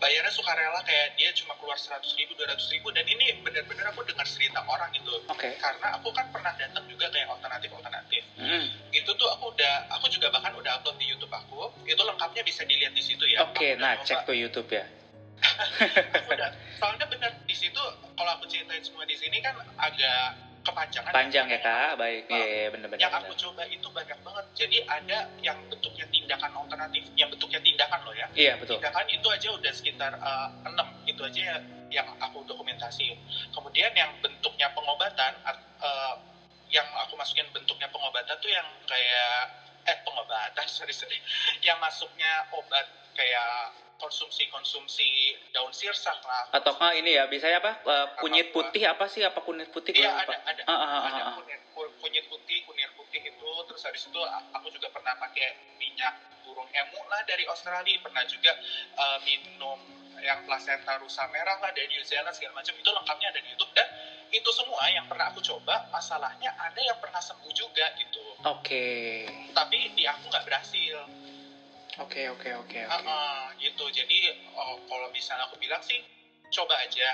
bayarnya 0.02 0.34
sukarela 0.34 0.82
kayak 0.82 1.14
dia 1.14 1.30
cuma 1.38 1.54
keluar 1.62 1.78
seratus 1.78 2.10
ribu 2.18 2.34
dua 2.34 2.50
ratus 2.50 2.66
ribu 2.74 2.90
dan 2.90 3.06
ini 3.06 3.38
bener-bener 3.46 3.86
aku 3.94 4.02
dengar 4.02 4.26
cerita 4.26 4.58
orang 4.66 4.90
gitu. 4.90 5.14
Okay. 5.30 5.54
karena 5.62 5.94
aku 5.94 6.10
kan 6.10 6.26
pernah 6.34 6.50
datang 6.58 6.82
juga 6.90 7.06
kayak 7.14 7.30
alternatif 7.30 7.70
alternatif 7.70 8.22
mm. 8.34 8.66
itu 8.90 9.10
tuh 9.14 9.28
aku 9.30 9.54
udah 9.54 9.74
aku 9.94 10.10
juga 10.10 10.34
bahkan 10.34 10.50
udah 10.58 10.82
upload 10.82 10.98
di 10.98 11.06
YouTube 11.06 11.30
aku. 11.30 11.70
Itu 11.86 12.02
lengkapnya 12.02 12.42
bisa 12.42 12.66
dilihat 12.66 12.98
di 12.98 13.02
situ 13.06 13.22
ya. 13.30 13.46
Oke 13.46 13.54
okay, 13.54 13.70
nah 13.78 13.94
cek 14.02 14.26
tuh 14.26 14.34
YouTube 14.34 14.66
ya. 14.74 14.82
Udah 16.32 16.54
soalnya 16.78 17.06
bener 17.10 17.30
di 17.46 17.54
situ 17.54 17.82
kalau 18.14 18.30
aku 18.38 18.46
ceritain 18.46 18.82
semua 18.82 19.02
di 19.06 19.18
sini 19.18 19.42
kan 19.42 19.58
agak 19.78 20.38
kepanjangan 20.62 21.10
panjang 21.10 21.46
ya 21.50 21.58
kak? 21.58 21.98
baik. 21.98 22.30
Ya 22.30 22.38
yeah, 22.38 22.66
benar-benar 22.70 23.02
yang 23.02 23.14
aku 23.14 23.32
coba 23.34 23.62
itu 23.66 23.88
banyak 23.90 24.18
banget. 24.22 24.44
Jadi 24.54 24.78
ada 24.86 25.18
yang 25.42 25.58
bentuknya 25.66 26.06
tindakan 26.08 26.50
alternatif 26.54 27.02
yang 27.18 27.28
bentuknya 27.28 27.60
tindakan 27.60 28.00
loh 28.06 28.14
ya. 28.14 28.26
Iya 28.32 28.52
betul. 28.58 28.78
Tindakan 28.78 29.06
itu 29.10 29.26
aja 29.28 29.48
udah 29.52 29.72
sekitar 29.74 30.12
uh, 30.22 30.48
enam. 30.66 30.88
Itu 31.04 31.22
aja 31.26 31.60
yang 31.90 32.08
aku 32.22 32.46
dokumentasi. 32.46 33.12
Kemudian 33.52 33.92
yang 33.92 34.10
bentuknya 34.22 34.70
pengobatan 34.72 35.32
uh, 35.44 36.14
yang 36.72 36.88
aku 37.04 37.18
masukin 37.20 37.44
bentuknya 37.52 37.90
pengobatan 37.92 38.32
tuh 38.40 38.48
yang 38.48 38.64
kayak 38.88 39.62
sorry 40.68 40.94
sorry 40.94 41.18
yang 41.60 41.76
masuknya 41.78 42.48
obat 42.54 42.86
kayak 43.12 43.76
konsumsi-konsumsi 44.02 45.38
daun 45.54 45.70
sirsak 45.70 46.18
lah. 46.26 46.50
Atau 46.50 46.74
kah 46.74 46.90
ini 46.90 47.14
ya, 47.14 47.30
biasanya 47.30 47.62
apa? 47.62 47.72
Uh, 47.86 48.06
kunyit 48.18 48.50
apa, 48.50 48.54
putih 48.58 48.82
apa 48.82 49.04
sih? 49.06 49.22
Apa 49.22 49.38
kunyit 49.46 49.70
putih? 49.70 49.94
Iya, 49.94 50.10
ada, 50.10 50.34
ada. 50.42 50.62
Ah, 50.66 50.74
ah, 50.74 50.90
ah, 50.90 51.00
ada 51.06 51.22
kunyit, 51.38 51.60
kunyit 51.70 52.24
putih, 52.26 52.66
kunyit 52.66 52.90
putih 52.98 53.22
itu. 53.22 53.50
Terus 53.70 53.82
habis 53.86 54.02
itu 54.02 54.20
aku 54.50 54.66
juga 54.74 54.90
pernah 54.90 55.14
pakai 55.22 55.54
minyak 55.78 56.18
burung 56.42 56.66
emu 56.66 57.00
lah 57.06 57.22
dari 57.30 57.46
Australia. 57.46 58.02
Pernah 58.02 58.26
juga 58.26 58.52
uh, 58.98 59.18
minum 59.22 59.78
yang 60.18 60.42
placenta 60.50 60.98
rusa 60.98 61.22
merah 61.30 61.62
lah 61.62 61.70
dari 61.70 61.86
New 61.94 62.02
Zealand 62.02 62.34
segala 62.34 62.58
macam. 62.58 62.74
Itu 62.74 62.90
lengkapnya 62.90 63.28
ada 63.30 63.38
di 63.38 63.48
YouTube. 63.54 63.70
Dan 63.70 63.86
itu 64.34 64.50
semua 64.50 64.82
yang 64.90 65.06
pernah 65.06 65.30
aku 65.30 65.44
coba, 65.44 65.86
masalahnya 65.94 66.50
ada 66.58 66.80
yang 66.80 66.98
pernah 66.98 67.22
sembuh 67.22 67.52
juga 67.54 67.86
gitu. 68.00 68.21
Oke. 68.42 69.22
Okay. 69.26 69.54
Tapi 69.54 69.94
di 69.94 70.02
aku 70.02 70.26
nggak 70.26 70.42
berhasil. 70.42 71.06
Oke 72.02 72.26
oke 72.26 72.50
oke. 72.58 72.80
gitu. 73.62 73.84
Jadi 73.94 74.18
oh, 74.56 74.82
kalau 74.90 75.06
misalnya 75.14 75.46
aku 75.46 75.60
bilang 75.62 75.78
sih 75.84 76.02
coba 76.50 76.74
aja. 76.82 77.06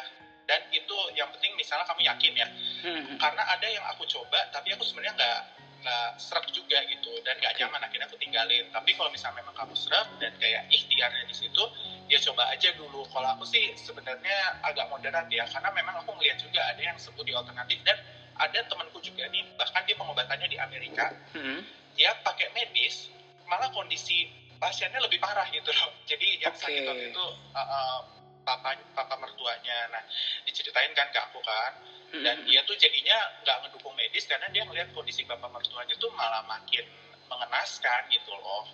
Dan 0.49 0.65
itu 0.73 0.97
yang 1.13 1.29
penting 1.37 1.53
misalnya 1.61 1.85
kamu 1.85 2.09
yakin 2.09 2.33
ya. 2.33 2.49
Hmm. 2.79 3.21
karena 3.21 3.43
ada 3.45 3.67
yang 3.69 3.85
aku 3.93 4.09
coba 4.09 4.49
tapi 4.49 4.73
aku 4.73 4.81
sebenarnya 4.87 5.13
nggak 5.19 5.41
nggak 5.85 6.09
serak 6.17 6.49
juga 6.49 6.81
gitu. 6.89 7.13
Dan 7.21 7.37
nggak 7.37 7.61
nyaman. 7.61 7.85
Akhirnya 7.85 8.09
aku 8.09 8.17
tinggalin. 8.17 8.65
Tapi 8.73 8.97
kalau 8.97 9.13
misalnya 9.13 9.45
memang 9.45 9.53
kamu 9.53 9.77
serak 9.77 10.09
dan 10.17 10.33
kayak 10.41 10.65
ikhtiarnya 10.73 11.29
di 11.29 11.37
situ 11.37 11.63
ya 12.09 12.17
coba 12.25 12.49
aja 12.49 12.73
dulu. 12.73 13.05
Kalau 13.13 13.29
aku 13.37 13.45
sih 13.45 13.77
sebenarnya 13.77 14.65
agak 14.65 14.89
moderat 14.89 15.29
ya. 15.29 15.45
Karena 15.45 15.69
memang 15.77 16.01
aku 16.01 16.17
melihat 16.17 16.41
juga 16.41 16.65
ada 16.73 16.81
yang 16.81 16.97
sebut 16.97 17.29
di 17.29 17.37
alternatif. 17.37 17.85
Dan 17.85 18.01
ada 18.39 18.59
temanku 18.71 19.03
juga 19.03 19.27
nih 19.29 19.45
bahkan 19.59 19.83
dia 19.85 19.99
pengobatannya 19.99 20.49
di 20.49 20.59
Amerika 20.59 21.11
hmm. 21.35 21.61
dia 21.99 22.15
pakai 22.23 22.55
medis 22.55 23.11
malah 23.49 23.73
kondisi 23.73 24.29
pasiennya 24.59 25.01
lebih 25.01 25.23
parah 25.23 25.47
gitu 25.55 25.71
loh. 25.71 25.91
Jadi 26.11 26.43
yang 26.43 26.53
okay. 26.53 26.63
sakit 26.67 26.83
waktu 26.85 27.07
itu 27.15 27.25
uh, 27.55 27.61
uh, 27.63 27.99
papa 28.43 28.77
papa 28.93 29.15
mertuanya. 29.17 29.89
Nah 29.95 30.03
diceritain 30.45 30.93
kan 30.93 31.09
ke 31.15 31.19
aku 31.19 31.41
kan. 31.41 31.73
Dan 32.09 32.41
dia 32.49 32.65
tuh 32.65 32.73
jadinya 32.73 33.21
nggak 33.45 33.69
ngedukung 33.69 33.93
medis 33.93 34.25
karena 34.25 34.49
dia 34.49 34.65
ngeliat 34.65 34.89
kondisi 34.97 35.29
bapak 35.29 35.53
mertuanya 35.53 35.93
tuh 36.01 36.09
malah 36.17 36.41
makin 36.49 36.85
mengenaskan 37.29 38.09
gitu 38.09 38.33
loh. 38.33 38.65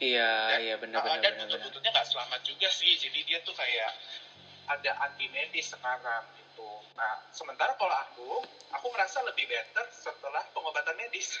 Iya, 0.00 0.32
dan, 0.50 0.58
iya 0.64 0.74
benar 0.80 1.04
benar. 1.06 1.22
dan 1.22 1.32
butuh-butuhnya 1.44 1.90
nggak 1.94 2.08
selamat 2.10 2.40
juga 2.42 2.66
sih. 2.74 2.98
Jadi 2.98 3.18
dia 3.30 3.38
tuh 3.46 3.54
kayak 3.54 3.94
ada 4.66 4.90
anti 5.06 5.30
medis 5.30 5.70
sekarang 5.70 6.26
gitu. 6.60 6.96
Nah, 6.96 7.12
sementara 7.32 7.72
kalau 7.80 7.96
aku, 7.96 8.28
aku 8.76 8.86
merasa 8.92 9.24
lebih 9.24 9.48
better 9.48 9.84
setelah 9.88 10.44
pengobatan 10.52 10.94
medis. 11.00 11.40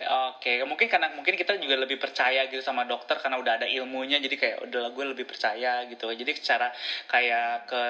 Oke, 0.00 0.56
okay. 0.56 0.56
mungkin 0.64 0.88
karena 0.88 1.12
mungkin 1.12 1.36
kita 1.36 1.60
juga 1.60 1.76
lebih 1.76 2.00
percaya 2.00 2.48
gitu 2.48 2.64
sama 2.64 2.88
dokter 2.88 3.20
karena 3.20 3.36
udah 3.36 3.60
ada 3.60 3.68
ilmunya, 3.68 4.16
jadi 4.16 4.32
kayak 4.32 4.58
udah 4.64 4.96
gue 4.96 5.04
lebih 5.12 5.28
percaya 5.28 5.84
gitu. 5.92 6.08
Jadi 6.08 6.32
secara 6.40 6.72
kayak 7.04 7.68
ke 7.68 7.82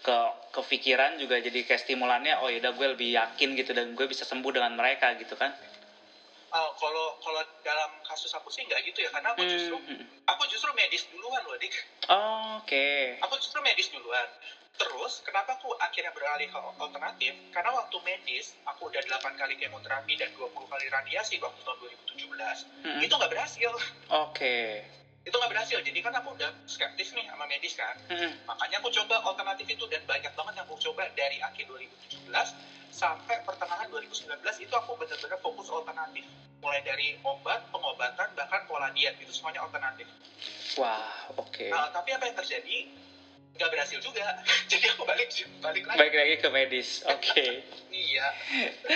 ke 0.00 0.16
kepikiran 0.56 1.20
juga 1.20 1.36
jadi 1.44 1.60
kayak 1.68 1.84
stimulannya, 1.84 2.40
oh 2.40 2.48
ya 2.48 2.64
udah 2.64 2.72
gue 2.72 2.86
lebih 2.96 3.12
yakin 3.12 3.52
gitu 3.52 3.76
dan 3.76 3.92
gue 3.92 4.06
bisa 4.08 4.24
sembuh 4.24 4.48
dengan 4.48 4.80
mereka 4.80 5.12
gitu 5.20 5.36
kan. 5.36 5.52
Uh, 6.48 6.72
kalau 6.80 7.20
kalau 7.20 7.44
dalam 7.60 7.92
kasus 8.00 8.32
aku 8.32 8.48
sih 8.48 8.64
nggak 8.64 8.80
gitu 8.88 9.04
ya 9.04 9.12
karena 9.12 9.36
aku 9.36 9.44
justru 9.44 9.76
hmm. 9.76 10.24
aku 10.24 10.48
justru 10.48 10.72
medis 10.72 11.04
duluan 11.12 11.44
loh 11.44 11.60
dik. 11.60 11.74
Oh, 12.08 12.64
Oke. 12.64 12.64
Okay. 12.64 13.00
Aku 13.28 13.36
justru 13.36 13.60
medis 13.60 13.92
duluan. 13.92 14.24
Terus, 14.78 15.26
kenapa 15.26 15.58
aku 15.58 15.74
akhirnya 15.82 16.14
beralih 16.14 16.46
ke 16.46 16.58
alternatif? 16.78 17.34
Karena 17.50 17.74
waktu 17.74 17.98
medis, 18.06 18.54
aku 18.62 18.86
udah 18.86 19.02
8 19.02 19.34
kali 19.34 19.58
kemoterapi 19.58 20.14
dan 20.14 20.30
20 20.38 20.54
kali 20.54 20.86
radiasi 20.86 21.42
waktu 21.42 21.58
tahun 21.66 21.78
2017. 22.14 22.86
Hmm. 22.86 23.00
Itu 23.02 23.14
nggak 23.18 23.32
berhasil. 23.34 23.70
Oke. 23.74 24.38
Okay. 24.38 24.66
Itu 25.26 25.34
nggak 25.34 25.50
berhasil. 25.50 25.82
Jadi 25.82 25.98
kan 25.98 26.14
aku 26.14 26.38
udah 26.38 26.54
skeptis 26.70 27.10
nih 27.10 27.26
sama 27.26 27.50
medis 27.50 27.74
kan. 27.74 27.98
Hmm. 28.06 28.30
Makanya 28.46 28.78
aku 28.78 28.94
coba 28.94 29.18
alternatif 29.26 29.66
itu 29.66 29.84
dan 29.90 30.06
banyak 30.06 30.30
banget 30.30 30.54
yang 30.54 30.66
aku 30.70 30.78
coba 30.78 31.10
dari 31.18 31.42
akhir 31.42 31.66
2017 31.66 32.30
sampai 32.94 33.36
pertengahan 33.46 33.86
2019 33.90 34.30
itu 34.62 34.74
aku 34.78 34.94
benar-benar 34.94 35.38
fokus 35.42 35.68
alternatif. 35.74 36.22
Mulai 36.58 36.82
dari 36.82 37.14
obat, 37.22 37.66
pengobatan, 37.70 38.34
bahkan 38.34 38.62
pola 38.66 38.90
diet 38.94 39.14
itu 39.18 39.30
semuanya 39.30 39.62
alternatif. 39.66 40.06
Wah, 40.78 41.34
oke. 41.34 41.50
Okay. 41.50 41.70
Nah, 41.70 41.90
tapi 41.90 42.14
apa 42.14 42.30
yang 42.30 42.36
terjadi? 42.38 42.76
Nggak 43.58 43.70
berhasil 43.74 43.98
juga 43.98 44.22
jadi 44.70 44.94
aku 44.94 45.02
balik 45.02 45.28
balik 45.58 45.84
lagi 45.90 45.98
balik 45.98 46.14
lagi 46.14 46.34
ke 46.38 46.48
medis 46.54 47.02
oke 47.10 47.18
okay. 47.18 47.66
iya 47.90 48.26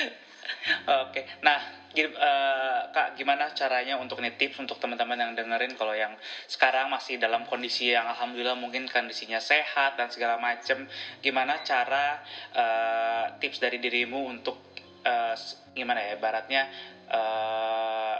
oke 1.02 1.10
okay. 1.10 1.26
nah 1.42 1.58
uh, 1.98 2.80
kak 2.94 3.18
gimana 3.18 3.50
caranya 3.52 3.98
untuk 3.98 4.22
nih 4.22 4.38
tips 4.38 4.62
untuk 4.62 4.78
teman-teman 4.78 5.18
yang 5.18 5.32
dengerin 5.34 5.74
kalau 5.74 5.92
yang 5.92 6.14
sekarang 6.46 6.88
masih 6.94 7.18
dalam 7.18 7.42
kondisi 7.50 7.90
yang 7.90 8.06
alhamdulillah 8.06 8.54
mungkin 8.54 8.86
kondisinya 8.86 9.42
sehat 9.42 9.98
dan 9.98 10.08
segala 10.14 10.38
macem 10.38 10.86
gimana 11.20 11.60
cara 11.66 12.22
uh, 12.54 13.24
tips 13.42 13.58
dari 13.58 13.82
dirimu 13.82 14.30
untuk 14.30 14.62
uh, 15.02 15.34
gimana 15.74 16.00
ya 16.06 16.14
baratnya 16.22 16.70
uh, 17.10 18.16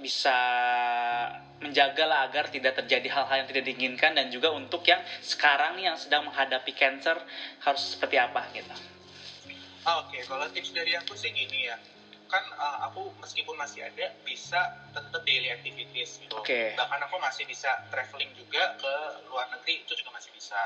bisa 0.00 0.38
menjaga 1.62 2.04
lah 2.08 2.20
agar 2.26 2.50
tidak 2.50 2.74
terjadi 2.82 3.08
hal-hal 3.12 3.44
yang 3.44 3.48
tidak 3.48 3.64
diinginkan 3.68 4.12
dan 4.18 4.32
juga 4.32 4.50
untuk 4.50 4.82
yang 4.88 4.98
sekarang 5.22 5.78
yang 5.78 5.94
sedang 5.94 6.26
menghadapi 6.26 6.74
cancer 6.74 7.14
harus 7.62 7.94
seperti 7.94 8.18
apa 8.18 8.42
gitu. 8.56 8.74
Ah, 9.82 10.02
oke, 10.02 10.14
okay. 10.14 10.22
kalau 10.26 10.46
tips 10.50 10.70
dari 10.74 10.94
aku 10.94 11.14
sih 11.18 11.34
gini 11.34 11.66
ya, 11.66 11.74
kan 12.30 12.42
uh, 12.54 12.86
aku 12.90 13.10
meskipun 13.18 13.54
masih 13.58 13.82
ada 13.82 14.14
bisa 14.22 14.78
tetap 14.94 15.22
daily 15.26 15.50
activities 15.50 16.22
gitu. 16.22 16.38
Okay. 16.42 16.72
Bahkan 16.78 17.00
aku 17.10 17.18
masih 17.18 17.44
bisa 17.50 17.68
traveling 17.90 18.30
juga 18.38 18.78
ke 18.78 18.92
luar 19.28 19.50
negeri 19.50 19.82
itu 19.82 19.92
juga 19.98 20.14
masih 20.14 20.30
bisa. 20.34 20.58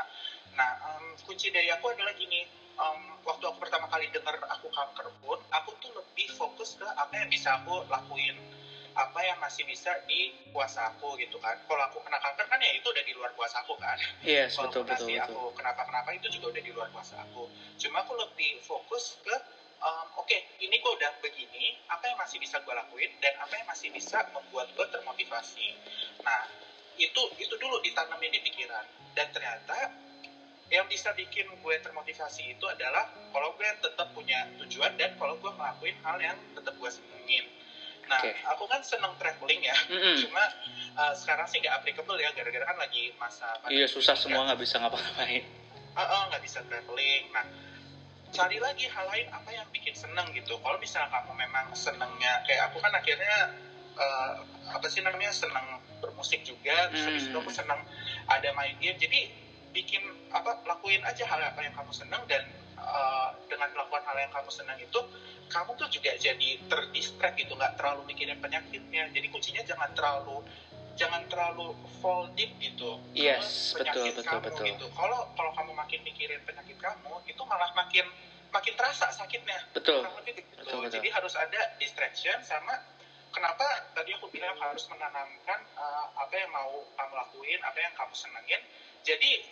Nah, 0.56 0.70
um, 0.92 1.16
kunci 1.24 1.52
dari 1.52 1.68
aku 1.72 1.92
adalah 1.92 2.12
gini, 2.16 2.44
um, 2.76 3.20
waktu 3.24 3.44
aku 3.48 3.58
pertama 3.60 3.88
kali 3.88 4.08
dengar 4.12 4.36
aku 4.52 4.68
kanker 4.68 5.08
pun, 5.20 5.40
aku 5.52 5.70
tuh 5.80 5.92
lebih 5.96 6.28
fokus 6.36 6.76
ke 6.76 6.86
apa 6.86 7.12
yang 7.12 7.28
bisa 7.28 7.60
aku 7.60 7.84
lakuin 7.88 8.36
apa 8.96 9.20
yang 9.20 9.36
masih 9.36 9.68
bisa 9.68 9.92
di 10.08 10.32
kuasa 10.56 10.88
aku 10.88 11.20
gitu 11.20 11.36
kan. 11.36 11.52
Kalau 11.68 11.82
aku 11.84 12.00
kena 12.00 12.16
kanker 12.16 12.48
kan 12.48 12.56
ya 12.56 12.72
itu 12.72 12.88
udah 12.88 13.04
di 13.04 13.12
luar 13.12 13.30
kuasa 13.36 13.60
aku 13.60 13.76
kan. 13.76 14.00
Yes, 14.24 14.56
kalau 14.56 14.72
betul, 14.72 14.82
betul, 14.88 15.12
aku 15.20 15.36
betul. 15.36 15.48
kenapa 15.52 15.84
kenapa 15.84 16.08
itu 16.16 16.26
juga 16.32 16.56
udah 16.56 16.62
di 16.64 16.72
luar 16.72 16.88
kuasa 16.88 17.20
aku. 17.20 17.44
Cuma 17.76 18.00
aku 18.00 18.16
lebih 18.16 18.64
fokus 18.64 19.20
ke 19.20 19.36
um, 19.84 20.06
oke 20.16 20.24
okay, 20.24 20.48
ini 20.64 20.80
gue 20.80 20.92
udah 20.96 21.12
begini 21.20 21.76
apa 21.92 22.08
yang 22.08 22.16
masih 22.16 22.40
bisa 22.40 22.56
gue 22.64 22.72
lakuin 22.72 23.12
dan 23.20 23.36
apa 23.36 23.52
yang 23.52 23.68
masih 23.68 23.92
bisa 23.92 24.24
membuat 24.32 24.72
gue 24.72 24.86
termotivasi. 24.88 25.76
Nah 26.24 26.48
itu 26.96 27.22
itu 27.36 27.54
dulu 27.60 27.76
ditanamin 27.84 28.32
di 28.32 28.40
pikiran. 28.40 28.84
Dan 29.12 29.28
ternyata 29.28 29.92
yang 30.72 30.88
bisa 30.88 31.12
bikin 31.14 31.46
gue 31.46 31.74
termotivasi 31.84 32.56
itu 32.58 32.64
adalah 32.66 33.06
kalau 33.30 33.52
gue 33.54 33.68
tetap 33.84 34.08
punya 34.16 34.48
tujuan 34.64 34.96
dan 34.98 35.14
kalau 35.20 35.36
gue 35.38 35.52
ngelakuin 35.52 35.96
hal 36.02 36.16
yang 36.18 36.36
tetap 36.58 36.74
gue 36.74 36.90
senengin 36.90 37.44
Nah, 38.06 38.22
okay. 38.22 38.34
aku 38.46 38.64
kan 38.70 38.80
seneng 38.86 39.12
traveling 39.18 39.66
ya, 39.66 39.74
mm-hmm. 39.74 40.16
cuma 40.26 40.42
uh, 40.94 41.12
sekarang 41.14 41.46
sih 41.50 41.58
nggak 41.58 41.74
applicable 41.82 42.18
ya, 42.18 42.30
gara-gara 42.30 42.62
kan 42.62 42.78
lagi 42.78 43.10
masa 43.18 43.50
Iya 43.66 43.90
susah 43.90 44.14
semua 44.14 44.46
nggak 44.46 44.62
bisa 44.62 44.78
ngapa-ngapain. 44.78 45.42
Uh, 45.96 46.00
uh, 46.00 46.22
nggak 46.30 46.42
bisa 46.46 46.62
traveling. 46.70 47.24
Nah, 47.34 47.44
cari 48.30 48.58
lagi 48.62 48.86
hal 48.86 49.06
lain 49.10 49.26
apa 49.34 49.50
yang 49.50 49.66
bikin 49.74 49.94
seneng 49.98 50.30
gitu. 50.34 50.54
Kalau 50.62 50.78
misalnya 50.78 51.10
kamu 51.10 51.32
memang 51.34 51.66
senengnya 51.74 52.46
kayak 52.46 52.70
aku 52.70 52.78
kan 52.78 52.94
akhirnya 52.94 53.54
uh, 53.96 54.32
apa 54.70 54.86
sih 54.86 55.00
namanya 55.02 55.32
seneng 55.32 55.80
ber, 56.00 56.12
musik 56.14 56.44
juga 56.44 56.92
terus 56.92 57.04
habis 57.08 57.24
itu 57.28 57.36
aku 57.36 57.50
Hmm. 57.50 57.58
senang 57.64 57.80
ada 58.28 58.48
main 58.54 58.76
game 58.78 58.96
jadi 59.00 59.32
bikin 59.72 60.00
apa 60.32 60.64
lakuin 60.64 61.04
aja 61.04 61.24
hal 61.28 61.40
apa 61.40 61.60
yang 61.64 61.74
kamu 61.76 61.92
senang 61.92 62.22
dan 62.28 62.44
uh, 62.78 63.28
dengan 63.48 63.68
melakukan 63.72 64.02
hal 64.06 64.16
yang 64.20 64.32
kamu 64.32 64.50
senang 64.52 64.78
itu 64.80 65.00
kamu 65.46 65.70
tuh 65.78 65.88
juga 65.88 66.10
jadi 66.18 66.48
terdistract 66.66 67.36
gitu 67.38 67.54
nggak 67.54 67.78
terlalu 67.78 68.02
mikirin 68.10 68.38
penyakitnya 68.42 69.08
jadi 69.10 69.26
kuncinya 69.30 69.62
jangan 69.62 69.90
terlalu 69.94 70.42
jangan 70.96 71.22
terlalu 71.28 71.76
fall 72.00 72.26
deep 72.34 72.50
gitu 72.56 72.96
Yes, 73.12 73.76
betul, 73.76 73.84
penyakit 73.84 74.12
betul, 74.16 74.24
kamu 74.26 74.42
betul. 74.48 74.64
gitu 74.64 74.86
kalau 74.96 75.20
kalau 75.36 75.52
kamu 75.52 75.72
makin 75.76 76.00
mikirin 76.02 76.40
penyakit 76.42 76.76
kamu 76.80 77.12
itu 77.28 77.42
malah 77.44 77.70
makin 77.76 78.06
makin 78.50 78.72
terasa 78.74 79.12
sakitnya 79.12 79.60
betul 79.76 80.00
gitu. 80.24 80.40
Betul, 80.56 80.82
betul. 80.82 80.98
Jadi 80.98 81.08
harus 81.14 81.34
ada 81.38 81.60
distraction 81.78 82.42
sama 82.42 82.74
kenapa 83.30 83.62
tadi 83.94 84.16
aku 84.16 84.26
bilang 84.32 84.56
harus 84.58 84.82
menanamkan 84.90 85.60
uh, 85.78 86.10
apa 86.16 86.34
yang 86.34 86.50
mau 86.50 86.82
kamu 86.96 87.12
lakuin, 87.14 87.60
apa 87.62 87.78
yang 87.78 87.92
kamu 87.94 88.14
senengin. 88.16 88.60
Jadi 89.06 89.46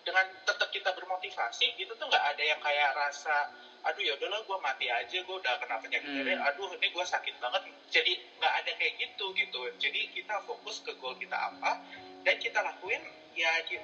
dengan 0.00 0.24
tetap 0.48 0.68
kita 0.72 0.90
bermotivasi 0.96 1.76
itu 1.76 1.92
tuh 1.92 2.06
nggak 2.08 2.24
ada 2.36 2.42
yang 2.42 2.60
kayak 2.60 2.90
rasa 2.96 3.48
aduh 3.80 4.04
ya 4.04 4.12
udahlah 4.12 4.44
gue 4.44 4.58
mati 4.60 4.92
aja 4.92 5.18
gue 5.24 5.36
udah 5.40 5.56
kena 5.56 5.80
penyakit 5.80 6.04
Hmm. 6.04 6.48
aduh 6.52 6.68
ini 6.76 6.88
gue 6.92 7.04
sakit 7.04 7.34
banget. 7.40 7.62
Jadi 7.88 8.12
nggak 8.36 8.54
ada 8.60 8.70
kayak 8.76 8.92
gitu 9.00 9.32
gitu. 9.32 9.60
Jadi 9.80 10.00
kita 10.12 10.36
fokus 10.44 10.84
ke 10.84 10.92
goal 11.00 11.16
kita 11.16 11.32
apa 11.36 11.80
dan 12.24 12.36
kita 12.36 12.60
lakuin 12.60 13.00
ya 13.32 13.48
ki- 13.64 13.80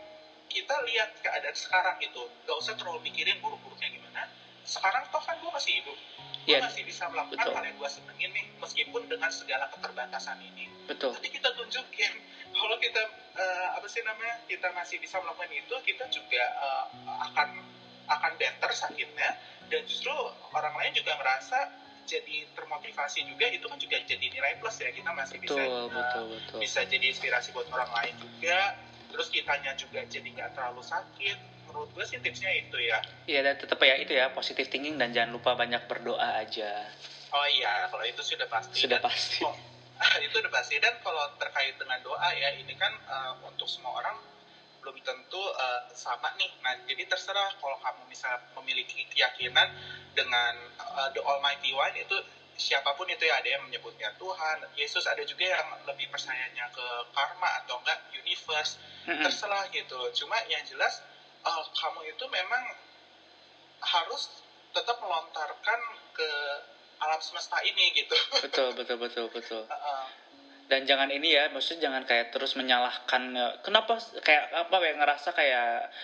kita 0.52 0.74
lihat 0.85 1.16
keadaan 1.24 1.57
sekarang 1.57 1.96
gitu. 2.00 2.29
Nggak 2.44 2.57
usah 2.61 2.74
terlalu 2.76 3.09
mikirin 3.09 3.40
buruk-buruknya 3.40 3.88
gimana. 3.88 4.29
Sekarang 4.68 5.09
toh 5.09 5.22
kan 5.22 5.37
gue 5.40 5.50
masih 5.52 5.81
hidup 5.81 5.96
Iya, 6.46 6.62
masih 6.62 6.87
bisa 6.87 7.11
melakukan 7.11 7.42
betul. 7.42 7.54
hal 7.59 7.64
yang 7.66 7.76
gue 7.76 7.90
senengin 7.90 8.30
nih 8.30 8.46
meskipun 8.62 9.02
dengan 9.11 9.30
segala 9.35 9.66
keterbatasan 9.74 10.38
ini. 10.38 10.70
Betul. 10.87 11.11
Tapi 11.11 11.28
kita 11.35 11.50
tunjukin 11.59 12.12
kalau 12.54 12.78
kita 12.78 13.02
eh, 13.35 13.68
apa 13.74 13.87
sih 13.90 14.00
namanya 14.06 14.46
kita 14.46 14.70
masih 14.70 15.02
bisa 15.02 15.18
melakukan 15.18 15.50
itu 15.50 15.74
kita 15.82 16.06
juga 16.06 16.42
eh, 16.46 16.85
akan 17.26 17.48
akan 18.06 18.32
better 18.38 18.70
sakitnya. 18.70 19.35
Dan 19.66 19.82
justru 19.90 20.14
orang 20.54 20.78
lain 20.78 20.94
juga 20.94 21.18
merasa 21.18 21.59
jadi 22.06 22.46
termotivasi 22.54 23.26
juga 23.26 23.50
itu 23.50 23.66
kan 23.66 23.82
juga 23.82 23.98
jadi 24.06 24.26
nilai 24.30 24.62
plus 24.62 24.78
ya 24.78 24.94
kita 24.94 25.11
masih 25.11 25.42
bisa 25.42 25.59
betul 25.59 25.66
eh, 25.66 25.87
betul 25.90 26.24
betul. 26.30 26.59
bisa 26.62 26.80
jadi 26.87 27.06
inspirasi 27.11 27.50
buat 27.50 27.66
orang 27.74 27.90
lain 27.90 28.14
juga. 28.22 28.78
Terus 29.11 29.26
kitanya 29.35 29.74
juga 29.74 30.06
jadi 30.06 30.28
nggak 30.30 30.54
terlalu 30.54 30.87
sakit 30.87 31.55
menurut 31.76 31.92
gue 31.92 32.04
sih 32.08 32.16
tipsnya 32.24 32.48
itu 32.56 32.80
ya. 32.80 33.04
Iya 33.28 33.44
dan 33.44 33.60
tetap 33.60 33.76
ya 33.84 34.00
itu 34.00 34.16
ya 34.16 34.32
positive 34.32 34.64
thinking 34.72 34.96
dan 34.96 35.12
jangan 35.12 35.36
lupa 35.36 35.52
banyak 35.52 35.84
berdoa 35.84 36.40
aja. 36.40 36.88
Oh 37.36 37.44
iya 37.52 37.84
kalau 37.92 38.00
itu 38.08 38.24
sudah 38.24 38.48
pasti. 38.48 38.80
Sudah 38.80 38.96
Dan 38.96 39.04
pasti. 39.04 39.44
Oh, 39.44 39.52
itu 40.24 40.40
udah 40.40 40.48
pasti. 40.48 40.80
Dan 40.80 40.96
kalau 41.04 41.36
terkait 41.36 41.76
dengan 41.76 42.00
doa 42.00 42.32
ya 42.32 42.48
ini 42.56 42.72
kan 42.80 42.96
eh, 42.96 43.32
untuk 43.44 43.68
semua 43.68 44.00
orang 44.00 44.16
belum 44.80 44.96
tentu 45.04 45.36
eh, 45.36 45.92
sama 45.92 46.32
nih. 46.40 46.48
Nah 46.64 46.80
jadi 46.88 47.04
terserah 47.04 47.52
kalau 47.60 47.76
kamu 47.84 48.08
bisa 48.08 48.40
memiliki 48.56 49.04
keyakinan 49.12 49.68
dengan 50.16 50.56
eh, 50.80 51.08
the 51.12 51.20
Almighty 51.20 51.76
One 51.76 51.92
itu 51.92 52.16
siapa 52.56 52.96
pun 52.96 53.04
itu 53.04 53.20
ya 53.20 53.36
ada 53.36 53.52
yang 53.52 53.68
menyebutnya 53.68 54.16
Tuhan 54.16 54.64
Yesus 54.80 55.04
ada 55.04 55.20
juga 55.28 55.44
yang 55.44 55.76
lebih 55.84 56.08
percayanya 56.08 56.72
ke 56.72 56.86
karma 57.12 57.60
atau 57.60 57.76
enggak 57.84 58.00
universe. 58.16 58.80
Terserah 59.04 59.68
gitu 59.76 60.24
cuma 60.24 60.40
yang 60.48 60.64
jelas 60.64 61.04
eh, 61.46 61.64
kamu 61.70 62.00
itu 62.11 62.24
memang 62.26 62.62
harus 63.87 64.22
tetap 64.74 64.96
melontarkan 65.00 65.80
ke 66.12 66.30
alam 67.00 67.20
semesta 67.20 67.61
ini 67.62 67.92
gitu. 67.94 68.16
Betul 68.42 68.72
betul 68.78 68.96
betul 69.00 69.26
betul. 69.30 69.62
Heeh. 69.64 70.04
dan 70.66 70.82
jangan 70.82 71.06
ini 71.14 71.30
ya 71.30 71.46
maksudnya 71.54 71.87
jangan 71.87 72.02
kayak 72.11 72.35
terus 72.35 72.59
menyalahkan 72.59 73.22
eh, 73.38 73.54
kenapa 73.62 74.02
kayak 74.18 74.50
apa 74.50 74.74
ya 74.82 74.94
ngerasa 74.98 75.28
kayak 75.30 75.94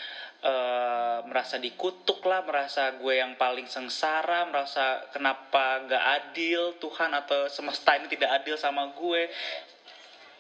eh, 0.46 1.18
merasa 1.26 1.59
dikutuk 1.59 2.22
lah 2.22 2.46
merasa 2.46 2.94
gue 2.94 3.14
yang 3.18 3.35
paling 3.35 3.66
sengsara 3.66 4.46
merasa 4.46 5.02
kenapa 5.11 5.83
gak 5.90 6.05
adil 6.22 6.78
Tuhan 6.78 7.11
atau 7.11 7.50
semesta 7.50 7.98
ini 7.98 8.07
tidak 8.07 8.38
adil 8.38 8.55
sama 8.55 8.94
gue. 8.94 9.26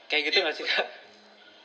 Kayak 0.06 0.22
gitu 0.30 0.38
Iya, 0.38 0.44
nggak 0.46 0.56
sih 0.60 0.66
kak? 0.70 0.86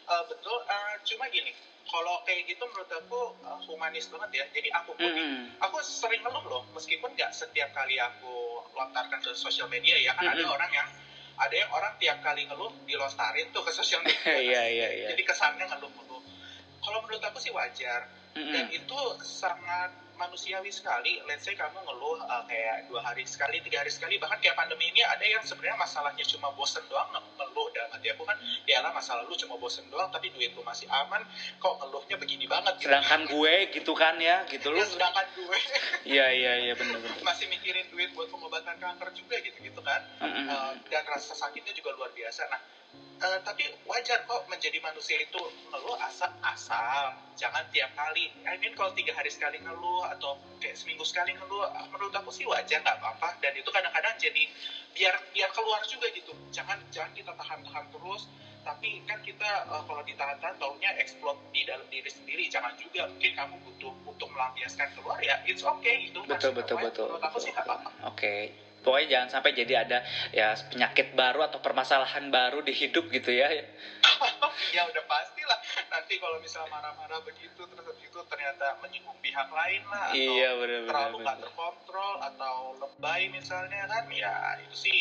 Eh, 0.07 0.23
betul. 0.31 0.57
Eh, 0.65 0.93
cuma 1.13 1.29
gini 1.29 1.51
kalau 1.87 2.19
kayak 2.27 2.43
gitu 2.45 2.63
menurut 2.67 2.91
aku 2.91 3.19
eh, 3.41 3.59
humanis 3.71 4.05
banget 4.11 4.43
ya 4.43 4.45
jadi 4.51 4.69
aku 4.75 4.91
pun 4.93 5.07
Mm-mm. 5.07 5.55
aku 5.63 5.79
sering 5.81 6.19
ngeluh 6.21 6.43
loh 6.45 6.63
meskipun 6.75 7.15
nggak 7.15 7.31
setiap 7.31 7.71
kali 7.71 7.95
aku 7.97 8.61
lontarkan 8.75 9.19
ke 9.23 9.31
sosial 9.33 9.71
media 9.71 9.95
ya 9.97 10.11
kan 10.13 10.27
ada 10.27 10.43
Mm-mm. 10.43 10.55
orang 10.55 10.71
yang 10.71 10.87
ada 11.37 11.55
yang 11.55 11.69
orang 11.71 11.93
tiap 12.01 12.17
kali 12.19 12.43
ngeluh 12.45 12.73
dilontarin 12.83 13.47
tuh 13.53 13.63
ke 13.63 13.71
sosial 13.71 14.01
media 14.03 14.35
Iya, 14.51 14.61
iya, 14.67 14.87
iya. 14.91 15.07
jadi 15.15 15.21
kesannya 15.23 15.65
ngeluh-ngeluh 15.69 16.21
kalau 16.83 16.99
menurut 17.03 17.23
aku 17.23 17.37
sih 17.39 17.51
wajar 17.51 18.05
dan 18.35 18.65
Mm-mm. 18.69 18.77
itu 18.77 18.99
sangat 19.25 19.89
manusiawi 20.17 20.73
sekali. 20.73 21.21
Let's 21.29 21.45
say 21.45 21.53
kamu 21.53 21.77
ngeluh 21.77 22.17
uh, 22.25 22.43
kayak 22.49 22.89
dua 22.89 23.05
hari 23.05 23.23
sekali, 23.23 23.61
tiga 23.61 23.85
hari 23.85 23.93
sekali, 23.93 24.17
bahkan 24.17 24.41
kayak 24.41 24.57
pandemi 24.57 24.89
ini 24.89 25.05
ada 25.05 25.23
yang 25.23 25.41
sebenarnya 25.45 25.77
masalahnya 25.77 26.25
cuma 26.25 26.49
bosen 26.57 26.81
doang 26.89 27.07
nge- 27.13 27.33
ngeluh 27.37 27.67
dalam 27.71 27.89
hati 27.93 28.07
aku 28.11 28.25
kan, 28.25 28.37
ya 28.65 28.81
lah 28.81 28.91
masalah 28.91 29.23
lu 29.23 29.37
cuma 29.37 29.55
bosen 29.61 29.85
doang, 29.93 30.09
tapi 30.09 30.33
duit 30.33 30.51
lu 30.57 30.65
masih 30.65 30.89
aman, 30.89 31.21
kok 31.61 31.73
ngeluhnya 31.79 32.17
begini 32.17 32.45
banget 32.49 32.73
gitu. 32.81 32.89
sedangkan 32.89 33.21
gue 33.29 33.53
gitu 33.71 33.93
kan 33.93 34.15
ya 34.17 34.43
gitu 34.49 34.73
Ya, 34.73 34.81
loh 34.81 34.85
sedangkan 34.89 35.25
gue 35.37 35.59
iya 36.09 36.25
iya 36.33 36.53
iya 36.65 36.73
bener 36.73 36.97
bener 36.97 37.21
masih 37.21 37.45
mikirin 37.47 37.85
duit 37.93 38.09
buat 38.17 38.27
pengobatan 38.33 38.75
kanker 38.81 39.09
juga 39.13 39.37
gitu-gitu 39.39 39.79
kan. 39.85 40.01
Mm-mm. 40.19 40.45
Uh, 40.49 40.73
dan 40.89 41.03
rasa 41.05 41.37
sakitnya 41.37 41.71
juga 41.77 41.93
luar 41.93 42.09
biasa. 42.11 42.47
Nah, 42.49 42.59
uh, 43.21 43.39
tapi 43.41 43.63
wajar 43.89 44.23
kok 44.25 44.45
menjadi 44.49 44.77
manusia 44.81 45.17
itu 45.21 45.41
ngeluh 45.73 45.97
asal, 46.01 47.03
jangan 47.37 47.63
tiap 47.73 47.91
kali. 47.93 48.33
I 48.45 48.57
mean 48.61 48.73
kalau 48.77 48.93
tiga 48.93 49.13
hari 49.13 49.29
sekali 49.29 49.61
ngeluh 49.61 50.05
atau 50.17 50.37
kayak 50.61 50.77
seminggu 50.77 51.05
sekali 51.05 51.33
ngeluh, 51.33 51.65
ah, 51.69 51.85
menurut 51.89 52.13
aku 52.13 52.29
sih 52.33 52.45
wajar 52.45 52.81
nggak 52.81 52.97
apa-apa. 52.97 53.37
Dan 53.41 53.53
itu 53.57 53.69
kadang-kadang 53.69 54.15
jadi 54.17 54.43
biar 54.93 55.15
biar 55.33 55.49
keluar 55.53 55.81
juga 55.85 56.09
gitu. 56.13 56.33
Jangan 56.53 56.77
jangan 56.93 57.11
kita 57.13 57.31
tahan-tahan 57.33 57.85
terus. 57.93 58.29
Tapi 58.67 58.99
kan 59.07 59.23
kita 59.23 59.63
uh, 59.71 59.79
kalau 59.87 60.03
ditahan-tahan 60.03 60.59
taunya 60.59 60.91
explode 60.99 61.39
di 61.55 61.63
dalam 61.63 61.87
diri 61.87 62.11
sendiri. 62.11 62.51
Jangan 62.51 62.75
juga 62.75 63.07
mungkin 63.07 63.31
kamu 63.31 63.55
butuh 63.63 63.93
untuk 64.03 64.27
melampiaskan 64.27 64.91
keluar 64.91 65.15
ya. 65.23 65.39
It's 65.47 65.63
okay 65.63 66.11
gitu. 66.11 66.19
betul 66.27 66.51
betul 66.51 66.75
nggak 66.75 66.91
betul 66.91 67.07
Menurut 67.07 67.23
aku 67.23 67.37
sih 67.39 67.55
nggak 67.55 67.63
apa-apa. 67.63 67.89
oke 68.11 68.66
pokoknya 68.87 69.07
jangan 69.19 69.29
sampai 69.35 69.51
jadi 69.51 69.83
ada 69.83 69.99
ya 70.31 70.55
penyakit 70.71 71.11
baru 71.11 71.43
atau 71.43 71.59
permasalahan 71.59 72.31
baru 72.31 72.63
di 72.63 72.71
hidup 72.71 73.11
gitu 73.11 73.35
ya. 73.35 73.51
Ya 74.75 74.83
udah 74.83 75.03
pasti 75.07 75.47
lah. 75.47 75.55
Nanti 75.87 76.19
kalau 76.19 76.39
misalnya 76.43 76.67
marah-marah 76.75 77.23
begitu 77.23 77.63
terus 77.67 77.97
itu 78.03 78.19
ternyata 78.27 78.75
menyinggung 78.83 79.15
pihak 79.23 79.47
lain 79.47 79.81
lah 79.87 80.11
atau 80.11 80.17
iya 80.17 80.49
benar 80.57 80.79
benar 80.83 80.91
terlalu 80.91 81.17
nggak 81.23 81.39
terkontrol 81.45 82.13
atau 82.19 82.55
lebay 82.81 83.21
misalnya 83.31 83.87
kan 83.87 84.03
ya 84.11 84.59
itu 84.65 84.75
sih 84.75 84.99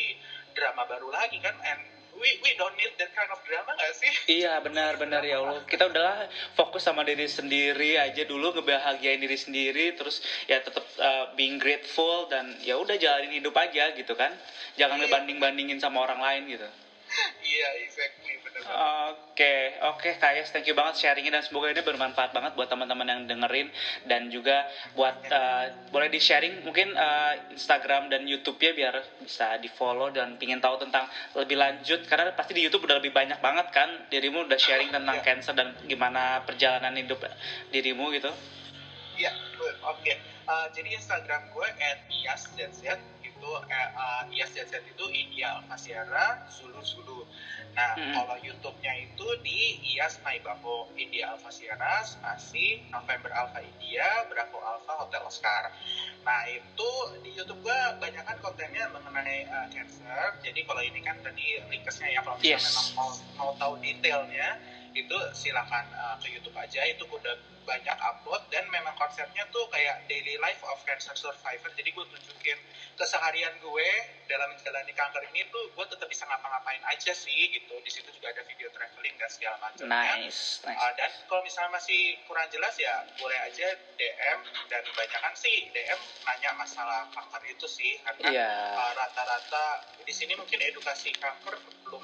drama 0.54 0.86
baru 0.86 1.10
lagi 1.10 1.40
kan 1.42 1.56
and 1.66 1.95
we 2.16 2.28
we 2.42 2.50
don't 2.56 2.74
need 2.74 2.90
that 2.96 3.12
kind 3.12 3.28
of 3.28 3.38
drama 3.44 3.70
nggak 3.72 3.94
sih 3.94 4.12
Iya 4.42 4.58
benar 4.58 4.96
benar 4.96 5.22
ya 5.22 5.38
Allah. 5.38 5.62
Kita 5.64 5.86
udahlah 5.86 6.26
fokus 6.58 6.82
sama 6.82 7.06
diri 7.06 7.30
sendiri 7.30 7.94
aja 7.96 8.26
dulu 8.26 8.50
ngebahagiain 8.56 9.20
diri 9.20 9.38
sendiri 9.38 9.94
terus 9.94 10.18
ya 10.50 10.58
tetap 10.58 10.82
uh, 10.98 11.30
being 11.38 11.60
grateful 11.62 12.26
dan 12.26 12.58
ya 12.60 12.74
udah 12.74 12.98
jalanin 12.98 13.38
hidup 13.38 13.54
aja 13.54 13.94
gitu 13.94 14.16
kan. 14.18 14.34
Jangan 14.74 14.98
Iya. 14.98 15.06
ngebanding-bandingin 15.06 15.78
sama 15.78 16.02
orang 16.02 16.18
lain 16.18 16.42
gitu. 16.50 16.66
iya 17.46 17.68
exactly 17.86 18.25
Oke, 18.56 19.76
oke 19.84 20.16
Kayes, 20.16 20.48
thank 20.48 20.64
you 20.64 20.72
banget 20.72 20.96
sharingnya 20.96 21.38
dan 21.38 21.44
semoga 21.44 21.68
ini 21.68 21.84
bermanfaat 21.84 22.32
banget 22.32 22.56
buat 22.56 22.72
teman-teman 22.72 23.04
yang 23.04 23.20
dengerin 23.28 23.68
dan 24.08 24.32
juga 24.32 24.64
buat 24.96 25.12
uh, 25.28 25.68
boleh 25.92 26.08
di 26.08 26.16
sharing 26.16 26.64
mungkin 26.64 26.96
uh, 26.96 27.36
Instagram 27.52 28.08
dan 28.08 28.24
YouTube-nya 28.24 28.72
biar 28.72 28.94
bisa 29.20 29.60
di 29.60 29.68
follow 29.68 30.08
dan 30.08 30.40
pingin 30.40 30.56
tahu 30.56 30.80
tentang 30.80 31.04
lebih 31.36 31.60
lanjut 31.60 32.00
karena 32.08 32.32
pasti 32.32 32.56
di 32.56 32.64
YouTube 32.64 32.88
udah 32.88 32.96
lebih 32.96 33.12
banyak 33.12 33.36
banget 33.44 33.68
kan 33.76 34.08
dirimu 34.08 34.48
udah 34.48 34.58
sharing 34.58 34.88
tentang 34.88 35.20
Iya. 35.20 35.24
cancer 35.24 35.52
dan 35.52 35.76
gimana 35.84 36.40
perjalanan 36.48 36.96
hidup 36.96 37.20
dirimu 37.68 38.08
gitu. 38.16 38.32
Iya, 39.16 39.32
good. 39.56 39.76
oke. 39.84 40.12
Uh, 40.46 40.66
jadi 40.72 40.96
Instagram 40.96 41.52
gue 41.52 41.68
@iaszz 42.24 42.56
itu 43.36 43.50
eh, 43.68 43.88
uh, 43.92 44.24
itu 44.26 45.04
India 45.12 45.60
Alfasiara 45.60 46.48
Zulu 46.48 46.80
Zulu. 46.80 47.20
Nah, 47.76 47.92
Hmm. 47.92 48.12
kalau 48.16 48.36
YouTube-nya 48.40 48.92
itu 49.04 49.26
di 49.44 49.76
Iyas 49.92 50.16
Maibabo 50.24 50.88
India 50.96 51.36
Alfasiara 51.36 52.00
spasi 52.08 52.80
November 52.88 53.28
Alpha 53.36 53.60
India 53.60 54.24
Bravo 54.32 54.56
Alpha 54.64 55.04
Hotel 55.04 55.20
Oscar. 55.28 55.68
Nah, 56.24 56.42
itu 56.48 56.90
di 57.20 57.36
YouTube 57.36 57.60
gue 57.60 57.80
banyak 58.00 58.24
kan 58.24 58.36
kontennya 58.40 58.88
mengenai 58.96 59.44
uh, 59.52 59.68
cancer. 59.68 60.40
Jadi 60.40 60.64
kalau 60.64 60.80
ini 60.80 61.04
kan 61.04 61.20
tadi 61.20 61.60
linkesnya 61.68 62.16
ya 62.16 62.20
kalau 62.24 62.40
misalnya 62.40 62.56
Yes. 62.56 62.64
memang 62.72 62.88
mau 62.96 63.10
mau 63.36 63.50
tahu 63.60 63.74
detailnya 63.84 64.56
itu 64.96 65.18
silakan 65.36 65.84
uh, 65.92 66.16
ke 66.16 66.32
YouTube 66.32 66.56
aja. 66.56 66.80
Itu 66.88 67.04
udah 67.04 67.36
banyak 67.66 67.98
upload 67.98 68.46
dan 68.48 68.64
memang 68.70 68.94
konsepnya 68.94 69.42
tuh 69.50 69.66
kayak 69.74 70.06
daily 70.06 70.38
life 70.38 70.62
of 70.70 70.78
cancer 70.86 71.12
survivor. 71.18 71.68
Jadi 71.74 71.90
gue 71.90 72.04
tunjukin 72.06 72.58
keseharian 72.94 73.52
gue 73.58 73.88
dalam 74.30 74.54
menjalani 74.54 74.94
kanker 74.94 75.22
ini 75.34 75.44
tuh 75.50 75.74
gue 75.74 75.84
tetap 75.90 76.06
bisa 76.06 76.24
ngapa-ngapain 76.30 76.80
aja 76.86 77.12
sih 77.12 77.50
gitu. 77.50 77.74
Di 77.82 77.90
situ 77.90 78.08
juga 78.14 78.30
ada 78.30 78.46
video 78.46 78.70
traveling 78.70 79.18
dan 79.18 79.28
segala 79.28 79.56
macamnya. 79.58 79.90
Nice, 79.90 80.62
nice. 80.62 80.78
Uh, 80.78 80.92
dan 80.94 81.10
kalau 81.26 81.42
misalnya 81.42 81.74
masih 81.74 82.16
kurang 82.30 82.46
jelas 82.54 82.74
ya 82.78 83.02
boleh 83.18 83.38
aja 83.42 83.66
DM 83.98 84.38
dan 84.70 84.80
kebanyakan 84.86 85.34
sih 85.34 85.68
DM 85.74 86.00
nanya 86.22 86.50
masalah 86.54 87.10
kanker 87.10 87.42
itu 87.50 87.66
sih. 87.66 87.98
Karena 88.06 88.30
yeah. 88.30 88.78
uh, 88.78 88.92
rata-rata 88.94 89.82
di 90.06 90.14
sini 90.14 90.38
mungkin 90.38 90.62
edukasi 90.62 91.10
kanker 91.18 91.58
belum 91.82 92.02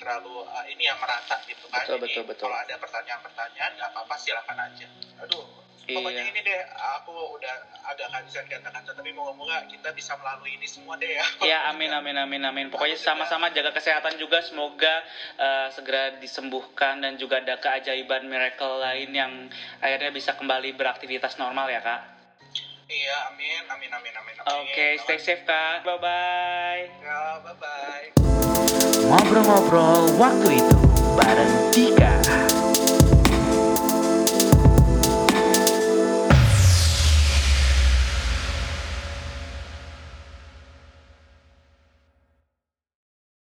terlalu 0.00 0.48
uh, 0.48 0.64
ini 0.66 0.88
yang 0.88 0.96
merata 0.96 1.36
gitu 1.44 1.68
kan. 1.68 1.84
Betul, 1.84 2.00
Jadi 2.00 2.04
betul, 2.08 2.24
betul. 2.24 2.48
kalau 2.48 2.58
ada 2.58 2.74
pertanyaan-pertanyaan 2.80 3.70
nggak 3.76 3.88
apa-apa 3.92 4.14
silakan 4.16 4.58
aja. 4.64 4.86
Aduh, 5.20 5.44
pokoknya 5.84 6.22
Iya. 6.24 6.30
ini 6.32 6.40
deh 6.40 6.60
aku 7.00 7.12
udah 7.36 7.54
agak 7.90 8.06
kehabisan 8.08 8.46
kata-kata 8.46 8.90
tapi 8.94 9.10
moga-moga 9.12 9.66
kita 9.66 9.90
bisa 9.92 10.14
melalui 10.16 10.56
ini 10.56 10.64
semua 10.64 10.94
deh 10.96 11.10
ya. 11.18 11.24
Ya 11.44 11.58
amin 11.68 11.90
amin 11.92 12.16
amin 12.16 12.42
amin. 12.46 12.66
Pokoknya 12.72 12.96
sama-sama 12.96 13.52
jaga 13.52 13.74
kesehatan 13.76 14.16
juga. 14.16 14.40
Semoga 14.40 15.02
uh, 15.36 15.68
segera 15.74 16.16
disembuhkan 16.16 17.02
dan 17.04 17.20
juga 17.20 17.42
ada 17.44 17.60
keajaiban 17.60 18.24
miracle 18.30 18.80
lain 18.80 19.10
yang 19.12 19.32
akhirnya 19.84 20.10
bisa 20.14 20.32
kembali 20.38 20.72
beraktivitas 20.78 21.36
normal 21.36 21.68
ya 21.68 21.82
kak. 21.84 22.19
Iya, 22.90 23.30
amin, 23.30 23.62
amin, 23.70 23.90
amin, 23.94 24.12
amin. 24.18 24.34
Oke, 24.66 24.98
stay 25.06 25.14
safe 25.22 25.46
kak. 25.46 25.86
Bye 25.86 26.02
bye. 26.02 26.82
Ya, 27.06 27.38
bye 27.38 27.54
bye. 27.62 28.06
Ngobrol-ngobrol 29.06 30.10
waktu 30.18 30.58
itu 30.58 30.76
bareng 31.14 31.54
Dika. 31.70 32.18